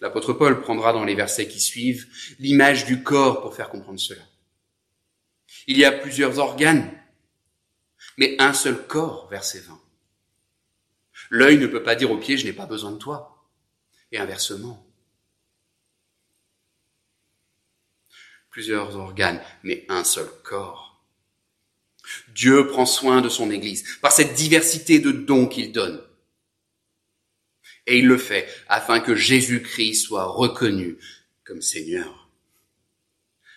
L'apôtre 0.00 0.32
Paul 0.32 0.60
prendra 0.60 0.92
dans 0.92 1.04
les 1.04 1.16
versets 1.16 1.48
qui 1.48 1.60
suivent 1.60 2.06
l'image 2.38 2.84
du 2.84 3.02
corps 3.02 3.42
pour 3.42 3.54
faire 3.54 3.68
comprendre 3.68 3.98
cela. 3.98 4.22
Il 5.66 5.76
y 5.76 5.84
a 5.84 5.92
plusieurs 5.92 6.38
organes, 6.38 6.90
mais 8.16 8.36
un 8.38 8.52
seul 8.52 8.86
corps, 8.86 9.28
verset 9.28 9.60
20. 9.60 9.80
L'œil 11.30 11.58
ne 11.58 11.66
peut 11.66 11.82
pas 11.82 11.94
dire 11.94 12.10
au 12.10 12.18
pied, 12.18 12.36
je 12.36 12.44
n'ai 12.44 12.52
pas 12.52 12.66
besoin 12.66 12.92
de 12.92 12.98
toi. 12.98 13.46
Et 14.12 14.18
inversement. 14.18 14.88
plusieurs 18.58 18.96
organes, 18.96 19.40
mais 19.62 19.86
un 19.88 20.02
seul 20.02 20.28
corps. 20.42 21.00
Dieu 22.34 22.66
prend 22.66 22.86
soin 22.86 23.20
de 23.20 23.28
son 23.28 23.52
Église 23.52 23.84
par 24.00 24.10
cette 24.10 24.34
diversité 24.34 24.98
de 24.98 25.12
dons 25.12 25.46
qu'il 25.46 25.70
donne. 25.70 26.02
Et 27.86 27.98
il 27.98 28.08
le 28.08 28.18
fait 28.18 28.48
afin 28.68 28.98
que 28.98 29.14
Jésus-Christ 29.14 29.94
soit 29.94 30.24
reconnu 30.24 30.98
comme 31.44 31.62
Seigneur, 31.62 32.28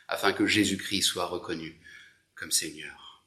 afin 0.07 0.33
que 0.33 0.45
Jésus-Christ 0.45 1.01
soit 1.01 1.25
reconnu 1.25 1.79
comme 2.35 2.51
Seigneur. 2.51 3.25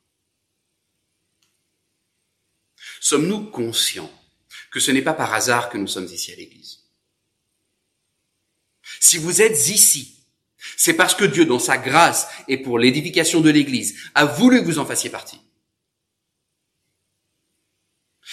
Sommes-nous 3.01 3.51
conscients 3.51 4.13
que 4.75 4.81
ce 4.81 4.91
n'est 4.91 5.03
pas 5.03 5.15
par 5.15 5.33
hasard 5.33 5.71
que 5.71 5.79
nous 5.79 5.87
sommes 5.87 6.07
ici 6.07 6.33
à 6.33 6.35
l'Église 6.35 6.81
Si 8.99 9.19
vous 9.19 9.41
êtes 9.41 9.69
ici, 9.69 10.27
c'est 10.77 10.95
parce 10.95 11.15
que 11.15 11.25
Dieu, 11.25 11.45
dans 11.45 11.61
sa 11.61 11.79
grâce 11.79 12.27
et 12.49 12.59
pour 12.59 12.81
l'édification 12.81 13.41
de 13.41 13.51
l'Église, 13.51 13.97
a 14.17 14.25
voulu 14.25 14.61
que 14.61 14.65
vous 14.65 14.81
en 14.81 14.85
fassiez 14.85 15.11
partie. 15.11 15.41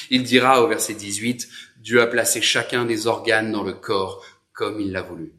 Il 0.10 0.24
dira 0.24 0.64
au 0.64 0.68
verset 0.68 0.96
18, 0.96 1.48
Dieu 1.78 2.02
a 2.02 2.08
placé 2.08 2.42
chacun 2.42 2.86
des 2.86 3.06
organes 3.06 3.52
dans 3.52 3.64
le 3.64 3.74
corps 3.74 4.26
comme 4.52 4.82
il 4.82 4.92
l'a 4.92 5.04
voulu. 5.04 5.34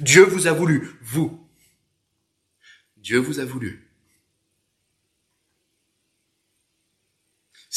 Dieu 0.00 0.24
vous 0.24 0.46
a 0.46 0.52
voulu, 0.52 0.98
vous. 1.02 1.46
Dieu 2.96 3.18
vous 3.18 3.40
a 3.40 3.44
voulu. 3.44 3.85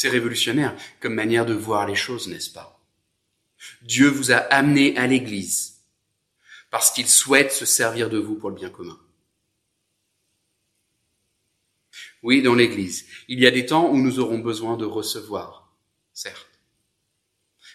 C'est 0.00 0.08
révolutionnaire 0.08 0.74
comme 0.98 1.12
manière 1.12 1.44
de 1.44 1.52
voir 1.52 1.86
les 1.86 1.94
choses, 1.94 2.26
n'est-ce 2.26 2.48
pas? 2.48 2.82
Dieu 3.82 4.08
vous 4.08 4.32
a 4.32 4.36
amené 4.36 4.96
à 4.96 5.06
l'Église 5.06 5.82
parce 6.70 6.90
qu'il 6.90 7.06
souhaite 7.06 7.52
se 7.52 7.66
servir 7.66 8.08
de 8.08 8.16
vous 8.16 8.34
pour 8.34 8.48
le 8.48 8.56
bien 8.56 8.70
commun. 8.70 8.98
Oui, 12.22 12.40
dans 12.40 12.54
l'Église, 12.54 13.08
il 13.28 13.40
y 13.40 13.46
a 13.46 13.50
des 13.50 13.66
temps 13.66 13.90
où 13.90 13.98
nous 13.98 14.20
aurons 14.20 14.38
besoin 14.38 14.78
de 14.78 14.86
recevoir, 14.86 15.70
certes. 16.14 16.48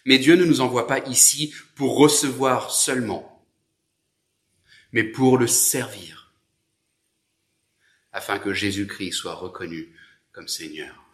Mais 0.03 0.17
Dieu 0.17 0.35
ne 0.35 0.45
nous 0.45 0.61
envoie 0.61 0.87
pas 0.87 1.07
ici 1.07 1.53
pour 1.75 1.95
recevoir 1.95 2.71
seulement, 2.71 3.47
mais 4.93 5.03
pour 5.03 5.37
le 5.37 5.45
servir, 5.45 6.33
afin 8.11 8.39
que 8.39 8.51
Jésus-Christ 8.51 9.13
soit 9.13 9.35
reconnu 9.35 9.95
comme 10.31 10.47
Seigneur. 10.47 11.04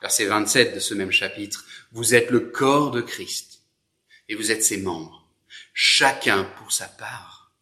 Verset 0.00 0.26
27 0.26 0.74
de 0.74 0.80
ce 0.80 0.94
même 0.94 1.10
chapitre, 1.10 1.64
vous 1.92 2.14
êtes 2.14 2.30
le 2.30 2.40
corps 2.40 2.90
de 2.90 3.00
Christ 3.00 3.62
et 4.28 4.34
vous 4.34 4.50
êtes 4.50 4.62
ses 4.62 4.78
membres, 4.78 5.26
chacun 5.72 6.44
pour 6.58 6.72
sa 6.72 6.86
part. 6.86 7.52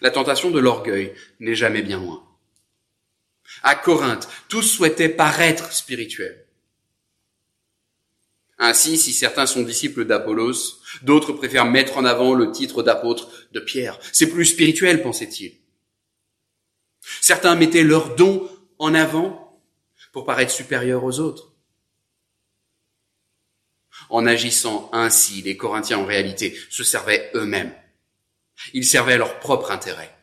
La 0.00 0.10
tentation 0.10 0.50
de 0.50 0.58
l'orgueil 0.58 1.14
n'est 1.38 1.54
jamais 1.54 1.82
bien 1.82 2.00
loin. 2.00 2.26
À 3.62 3.74
Corinthe, 3.74 4.28
tous 4.48 4.62
souhaitaient 4.62 5.08
paraître 5.08 5.72
spirituels. 5.72 6.46
Ainsi, 8.58 8.96
si 8.96 9.12
certains 9.12 9.46
sont 9.46 9.62
disciples 9.62 10.04
d'Apollos, 10.04 10.80
d'autres 11.02 11.32
préfèrent 11.32 11.66
mettre 11.66 11.96
en 11.98 12.04
avant 12.04 12.34
le 12.34 12.52
titre 12.52 12.82
d'apôtre 12.82 13.28
de 13.52 13.60
Pierre. 13.60 13.98
C'est 14.12 14.28
plus 14.28 14.44
spirituel, 14.46 15.02
pensait-il. 15.02 15.56
Certains 17.20 17.56
mettaient 17.56 17.82
leurs 17.82 18.14
dons 18.14 18.48
en 18.78 18.94
avant 18.94 19.41
pour 20.12 20.24
paraître 20.24 20.52
supérieurs 20.52 21.02
aux 21.04 21.18
autres. 21.18 21.52
En 24.10 24.26
agissant 24.26 24.90
ainsi, 24.92 25.42
les 25.42 25.56
Corinthiens 25.56 25.98
en 25.98 26.04
réalité 26.04 26.56
se 26.70 26.84
servaient 26.84 27.30
eux-mêmes. 27.34 27.74
Ils 28.74 28.84
servaient 28.84 29.18
leur 29.18 29.40
propre 29.40 29.70
intérêt. 29.70 30.14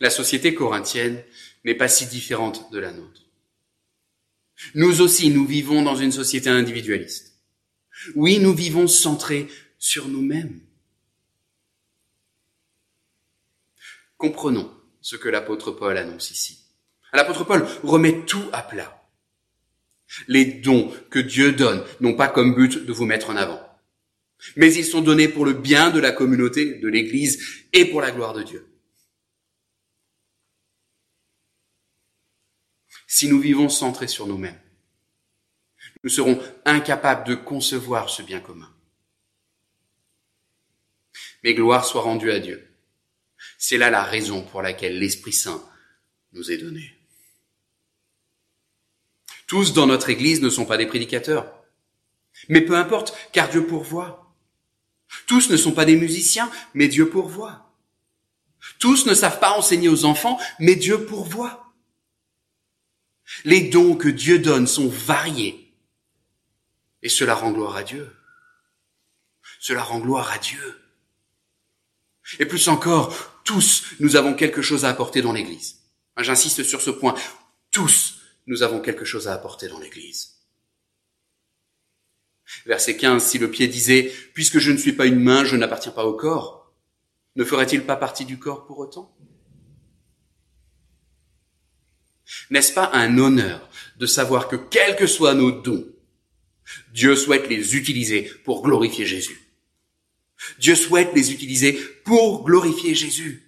La 0.00 0.10
société 0.10 0.52
corinthienne 0.54 1.22
n'est 1.64 1.76
pas 1.76 1.86
si 1.86 2.06
différente 2.06 2.72
de 2.72 2.80
la 2.80 2.90
nôtre. 2.90 3.22
Nous 4.74 5.00
aussi, 5.00 5.30
nous 5.30 5.46
vivons 5.46 5.82
dans 5.82 5.94
une 5.94 6.10
société 6.10 6.48
individualiste. 6.48 7.38
Oui, 8.16 8.38
nous 8.40 8.52
vivons 8.52 8.88
centrés 8.88 9.48
sur 9.78 10.08
nous-mêmes. 10.08 10.60
Comprenons 14.16 14.72
ce 15.02 15.16
que 15.16 15.28
l'apôtre 15.28 15.70
Paul 15.70 15.98
annonce 15.98 16.30
ici. 16.30 16.60
L'apôtre 17.12 17.44
Paul 17.44 17.66
remet 17.82 18.24
tout 18.24 18.48
à 18.52 18.62
plat. 18.62 18.98
Les 20.28 20.46
dons 20.46 20.90
que 21.10 21.18
Dieu 21.18 21.52
donne 21.52 21.84
n'ont 22.00 22.14
pas 22.14 22.28
comme 22.28 22.54
but 22.54 22.86
de 22.86 22.92
vous 22.92 23.04
mettre 23.04 23.28
en 23.28 23.36
avant 23.36 23.60
mais 24.56 24.74
ils 24.74 24.84
sont 24.84 25.00
donnés 25.00 25.28
pour 25.28 25.44
le 25.44 25.52
bien 25.52 25.90
de 25.90 26.00
la 26.00 26.12
communauté, 26.12 26.74
de 26.78 26.88
l'Église 26.88 27.64
et 27.72 27.84
pour 27.84 28.00
la 28.00 28.10
gloire 28.10 28.32
de 28.32 28.42
Dieu. 28.42 28.68
Si 33.06 33.28
nous 33.28 33.40
vivons 33.40 33.68
centrés 33.68 34.08
sur 34.08 34.26
nous-mêmes, 34.26 34.60
nous 36.02 36.10
serons 36.10 36.42
incapables 36.64 37.26
de 37.26 37.34
concevoir 37.34 38.08
ce 38.08 38.22
bien 38.22 38.40
commun. 38.40 38.74
Mais 41.44 41.54
gloire 41.54 41.84
soit 41.84 42.02
rendue 42.02 42.30
à 42.30 42.40
Dieu. 42.40 42.71
C'est 43.64 43.78
là 43.78 43.90
la 43.90 44.02
raison 44.02 44.42
pour 44.42 44.60
laquelle 44.60 44.98
l'Esprit 44.98 45.32
Saint 45.32 45.62
nous 46.32 46.50
est 46.50 46.58
donné. 46.58 46.98
Tous 49.46 49.72
dans 49.72 49.86
notre 49.86 50.10
Église 50.10 50.42
ne 50.42 50.50
sont 50.50 50.66
pas 50.66 50.76
des 50.76 50.86
prédicateurs. 50.86 51.62
Mais 52.48 52.62
peu 52.62 52.74
importe, 52.74 53.16
car 53.30 53.48
Dieu 53.48 53.64
pourvoit. 53.64 54.34
Tous 55.28 55.48
ne 55.48 55.56
sont 55.56 55.70
pas 55.70 55.84
des 55.84 55.94
musiciens, 55.94 56.50
mais 56.74 56.88
Dieu 56.88 57.08
pourvoit. 57.08 57.72
Tous 58.80 59.06
ne 59.06 59.14
savent 59.14 59.38
pas 59.38 59.56
enseigner 59.56 59.88
aux 59.88 60.06
enfants, 60.06 60.40
mais 60.58 60.74
Dieu 60.74 61.06
pourvoit. 61.06 61.72
Les 63.44 63.68
dons 63.68 63.94
que 63.94 64.08
Dieu 64.08 64.40
donne 64.40 64.66
sont 64.66 64.88
variés. 64.88 65.72
Et 67.02 67.08
cela 67.08 67.36
rend 67.36 67.52
gloire 67.52 67.76
à 67.76 67.84
Dieu. 67.84 68.12
Cela 69.60 69.84
rend 69.84 70.00
gloire 70.00 70.32
à 70.32 70.38
Dieu. 70.38 70.81
Et 72.38 72.46
plus 72.46 72.68
encore, 72.68 73.40
tous 73.44 73.84
nous 74.00 74.16
avons 74.16 74.34
quelque 74.34 74.62
chose 74.62 74.84
à 74.84 74.90
apporter 74.90 75.22
dans 75.22 75.32
l'Église. 75.32 75.80
J'insiste 76.18 76.62
sur 76.62 76.80
ce 76.80 76.90
point. 76.90 77.14
Tous 77.70 78.20
nous 78.46 78.62
avons 78.62 78.80
quelque 78.80 79.04
chose 79.04 79.28
à 79.28 79.34
apporter 79.34 79.68
dans 79.68 79.78
l'Église. 79.78 80.32
Verset 82.66 82.96
15, 82.96 83.24
si 83.24 83.38
le 83.38 83.50
pied 83.50 83.66
disait, 83.66 84.12
puisque 84.34 84.58
je 84.58 84.72
ne 84.72 84.76
suis 84.76 84.92
pas 84.92 85.06
une 85.06 85.20
main, 85.20 85.44
je 85.44 85.56
n'appartiens 85.56 85.92
pas 85.92 86.04
au 86.04 86.14
corps, 86.14 86.72
ne 87.36 87.44
ferait-il 87.44 87.84
pas 87.84 87.96
partie 87.96 88.24
du 88.24 88.38
corps 88.38 88.66
pour 88.66 88.78
autant? 88.78 89.16
N'est-ce 92.50 92.72
pas 92.72 92.90
un 92.92 93.18
honneur 93.18 93.68
de 93.96 94.06
savoir 94.06 94.48
que 94.48 94.56
quels 94.56 94.96
que 94.96 95.06
soient 95.06 95.34
nos 95.34 95.50
dons, 95.50 95.86
Dieu 96.92 97.16
souhaite 97.16 97.48
les 97.48 97.76
utiliser 97.76 98.30
pour 98.44 98.62
glorifier 98.62 99.06
Jésus? 99.06 99.41
Dieu 100.58 100.74
souhaite 100.74 101.14
les 101.14 101.32
utiliser 101.32 101.72
pour 102.04 102.44
glorifier 102.44 102.94
Jésus. 102.94 103.42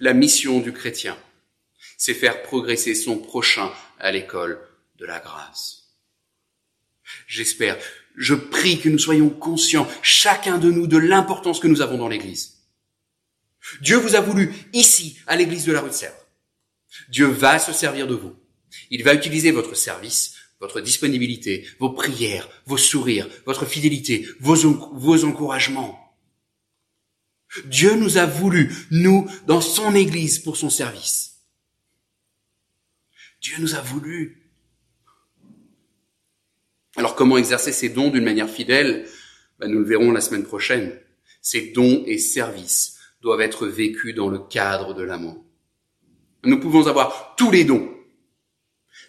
La 0.00 0.14
mission 0.14 0.60
du 0.60 0.72
chrétien, 0.72 1.18
c'est 1.96 2.14
faire 2.14 2.42
progresser 2.42 2.94
son 2.94 3.18
prochain 3.18 3.72
à 3.98 4.10
l'école 4.10 4.60
de 4.96 5.06
la 5.06 5.20
grâce. 5.20 5.82
J'espère, 7.26 7.78
je 8.16 8.34
prie 8.34 8.80
que 8.80 8.88
nous 8.88 8.98
soyons 8.98 9.30
conscients, 9.30 9.88
chacun 10.02 10.58
de 10.58 10.70
nous, 10.70 10.86
de 10.86 10.98
l'importance 10.98 11.60
que 11.60 11.68
nous 11.68 11.80
avons 11.80 11.98
dans 11.98 12.08
l'Église. 12.08 12.58
Dieu 13.80 13.96
vous 13.96 14.16
a 14.16 14.20
voulu 14.20 14.52
ici, 14.72 15.18
à 15.26 15.36
l'Église 15.36 15.64
de 15.64 15.72
la 15.72 15.80
rue 15.80 15.90
de 15.90 15.94
Sèvres. 15.94 16.26
Dieu 17.08 17.26
va 17.26 17.58
se 17.58 17.72
servir 17.72 18.06
de 18.06 18.14
vous. 18.14 18.34
Il 18.90 19.04
va 19.04 19.14
utiliser 19.14 19.50
votre 19.50 19.74
service, 19.74 20.34
votre 20.62 20.80
disponibilité, 20.80 21.66
vos 21.80 21.90
prières, 21.90 22.48
vos 22.66 22.76
sourires, 22.76 23.28
votre 23.46 23.66
fidélité, 23.66 24.28
vos, 24.38 25.24
encouragements. 25.24 26.16
Dieu 27.64 27.96
nous 27.96 28.16
a 28.16 28.26
voulu, 28.26 28.72
nous, 28.92 29.28
dans 29.48 29.60
son 29.60 29.96
Église 29.96 30.38
pour 30.38 30.56
son 30.56 30.70
service. 30.70 31.40
Dieu 33.40 33.56
nous 33.58 33.74
a 33.74 33.80
voulu. 33.80 34.52
Alors 36.94 37.16
comment 37.16 37.38
exercer 37.38 37.72
ces 37.72 37.88
dons 37.88 38.10
d'une 38.10 38.24
manière 38.24 38.48
fidèle? 38.48 39.08
Ben, 39.58 39.68
Nous 39.68 39.80
le 39.80 39.84
verrons 39.84 40.12
la 40.12 40.20
semaine 40.20 40.44
prochaine. 40.44 40.96
Ces 41.40 41.72
dons 41.72 42.04
et 42.06 42.18
services 42.18 42.98
doivent 43.20 43.40
être 43.40 43.66
vécus 43.66 44.14
dans 44.14 44.28
le 44.28 44.38
cadre 44.38 44.94
de 44.94 45.02
l'amour. 45.02 45.44
Nous 46.44 46.60
pouvons 46.60 46.86
avoir 46.86 47.34
tous 47.36 47.50
les 47.50 47.64
dons, 47.64 47.91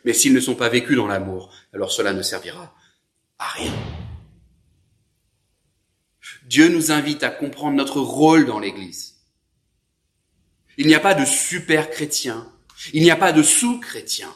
mais 0.05 0.13
s'ils 0.13 0.33
ne 0.33 0.39
sont 0.39 0.55
pas 0.55 0.69
vécus 0.69 0.95
dans 0.95 1.07
l'amour, 1.07 1.53
alors 1.73 1.91
cela 1.91 2.13
ne 2.13 2.21
servira 2.21 2.75
à 3.39 3.47
rien. 3.49 3.73
Dieu 6.45 6.67
nous 6.67 6.91
invite 6.91 7.23
à 7.23 7.29
comprendre 7.29 7.77
notre 7.77 7.99
rôle 7.99 8.45
dans 8.45 8.59
l'Église. 8.59 9.15
Il 10.77 10.87
n'y 10.87 10.95
a 10.95 10.99
pas 10.99 11.13
de 11.13 11.25
super 11.25 11.89
chrétien, 11.89 12.51
il 12.93 13.03
n'y 13.03 13.11
a 13.11 13.15
pas 13.15 13.31
de 13.31 13.43
sous-chrétien. 13.43 14.33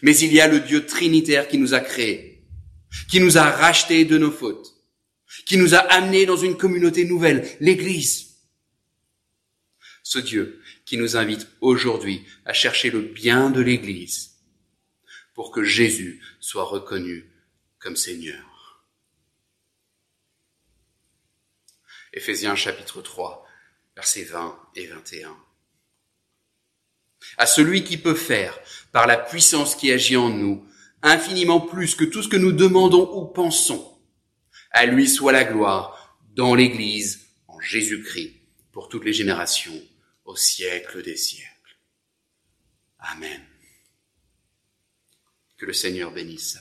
Mais 0.00 0.16
il 0.16 0.32
y 0.32 0.40
a 0.40 0.48
le 0.48 0.60
Dieu 0.60 0.86
trinitaire 0.86 1.48
qui 1.48 1.58
nous 1.58 1.74
a 1.74 1.80
créés, 1.80 2.44
qui 3.08 3.20
nous 3.20 3.36
a 3.36 3.50
rachetés 3.50 4.04
de 4.04 4.16
nos 4.16 4.30
fautes, 4.30 4.72
qui 5.44 5.58
nous 5.58 5.74
a 5.74 5.78
amenés 5.78 6.24
dans 6.24 6.36
une 6.36 6.56
communauté 6.56 7.04
nouvelle, 7.04 7.46
l'Église. 7.60 8.36
Ce 10.02 10.18
Dieu 10.18 10.61
qui 10.84 10.96
nous 10.98 11.16
invite 11.16 11.48
aujourd'hui 11.60 12.26
à 12.44 12.52
chercher 12.52 12.90
le 12.90 13.00
bien 13.00 13.50
de 13.50 13.60
l'Église 13.60 14.36
pour 15.34 15.50
que 15.50 15.62
Jésus 15.62 16.22
soit 16.40 16.64
reconnu 16.64 17.30
comme 17.78 17.96
Seigneur. 17.96 18.84
Éphésiens 22.12 22.56
chapitre 22.56 23.00
3, 23.00 23.46
versets 23.96 24.24
20 24.24 24.58
et 24.76 24.86
21. 24.86 25.36
À 27.38 27.46
celui 27.46 27.84
qui 27.84 27.96
peut 27.96 28.14
faire, 28.14 28.58
par 28.92 29.06
la 29.06 29.16
puissance 29.16 29.74
qui 29.74 29.90
agit 29.90 30.16
en 30.16 30.28
nous, 30.28 30.66
infiniment 31.02 31.60
plus 31.60 31.94
que 31.94 32.04
tout 32.04 32.22
ce 32.22 32.28
que 32.28 32.36
nous 32.36 32.52
demandons 32.52 33.10
ou 33.16 33.26
pensons, 33.26 33.98
à 34.70 34.86
lui 34.86 35.08
soit 35.08 35.32
la 35.32 35.44
gloire 35.44 36.18
dans 36.34 36.54
l'Église, 36.54 37.26
en 37.48 37.60
Jésus-Christ, 37.60 38.34
pour 38.72 38.88
toutes 38.88 39.04
les 39.04 39.12
générations, 39.12 39.80
au 40.24 40.36
siècle 40.36 41.02
des 41.02 41.16
siècles. 41.16 41.78
Amen. 42.98 43.44
Que 45.56 45.66
le 45.66 45.72
Seigneur 45.72 46.12
bénisse. 46.12 46.58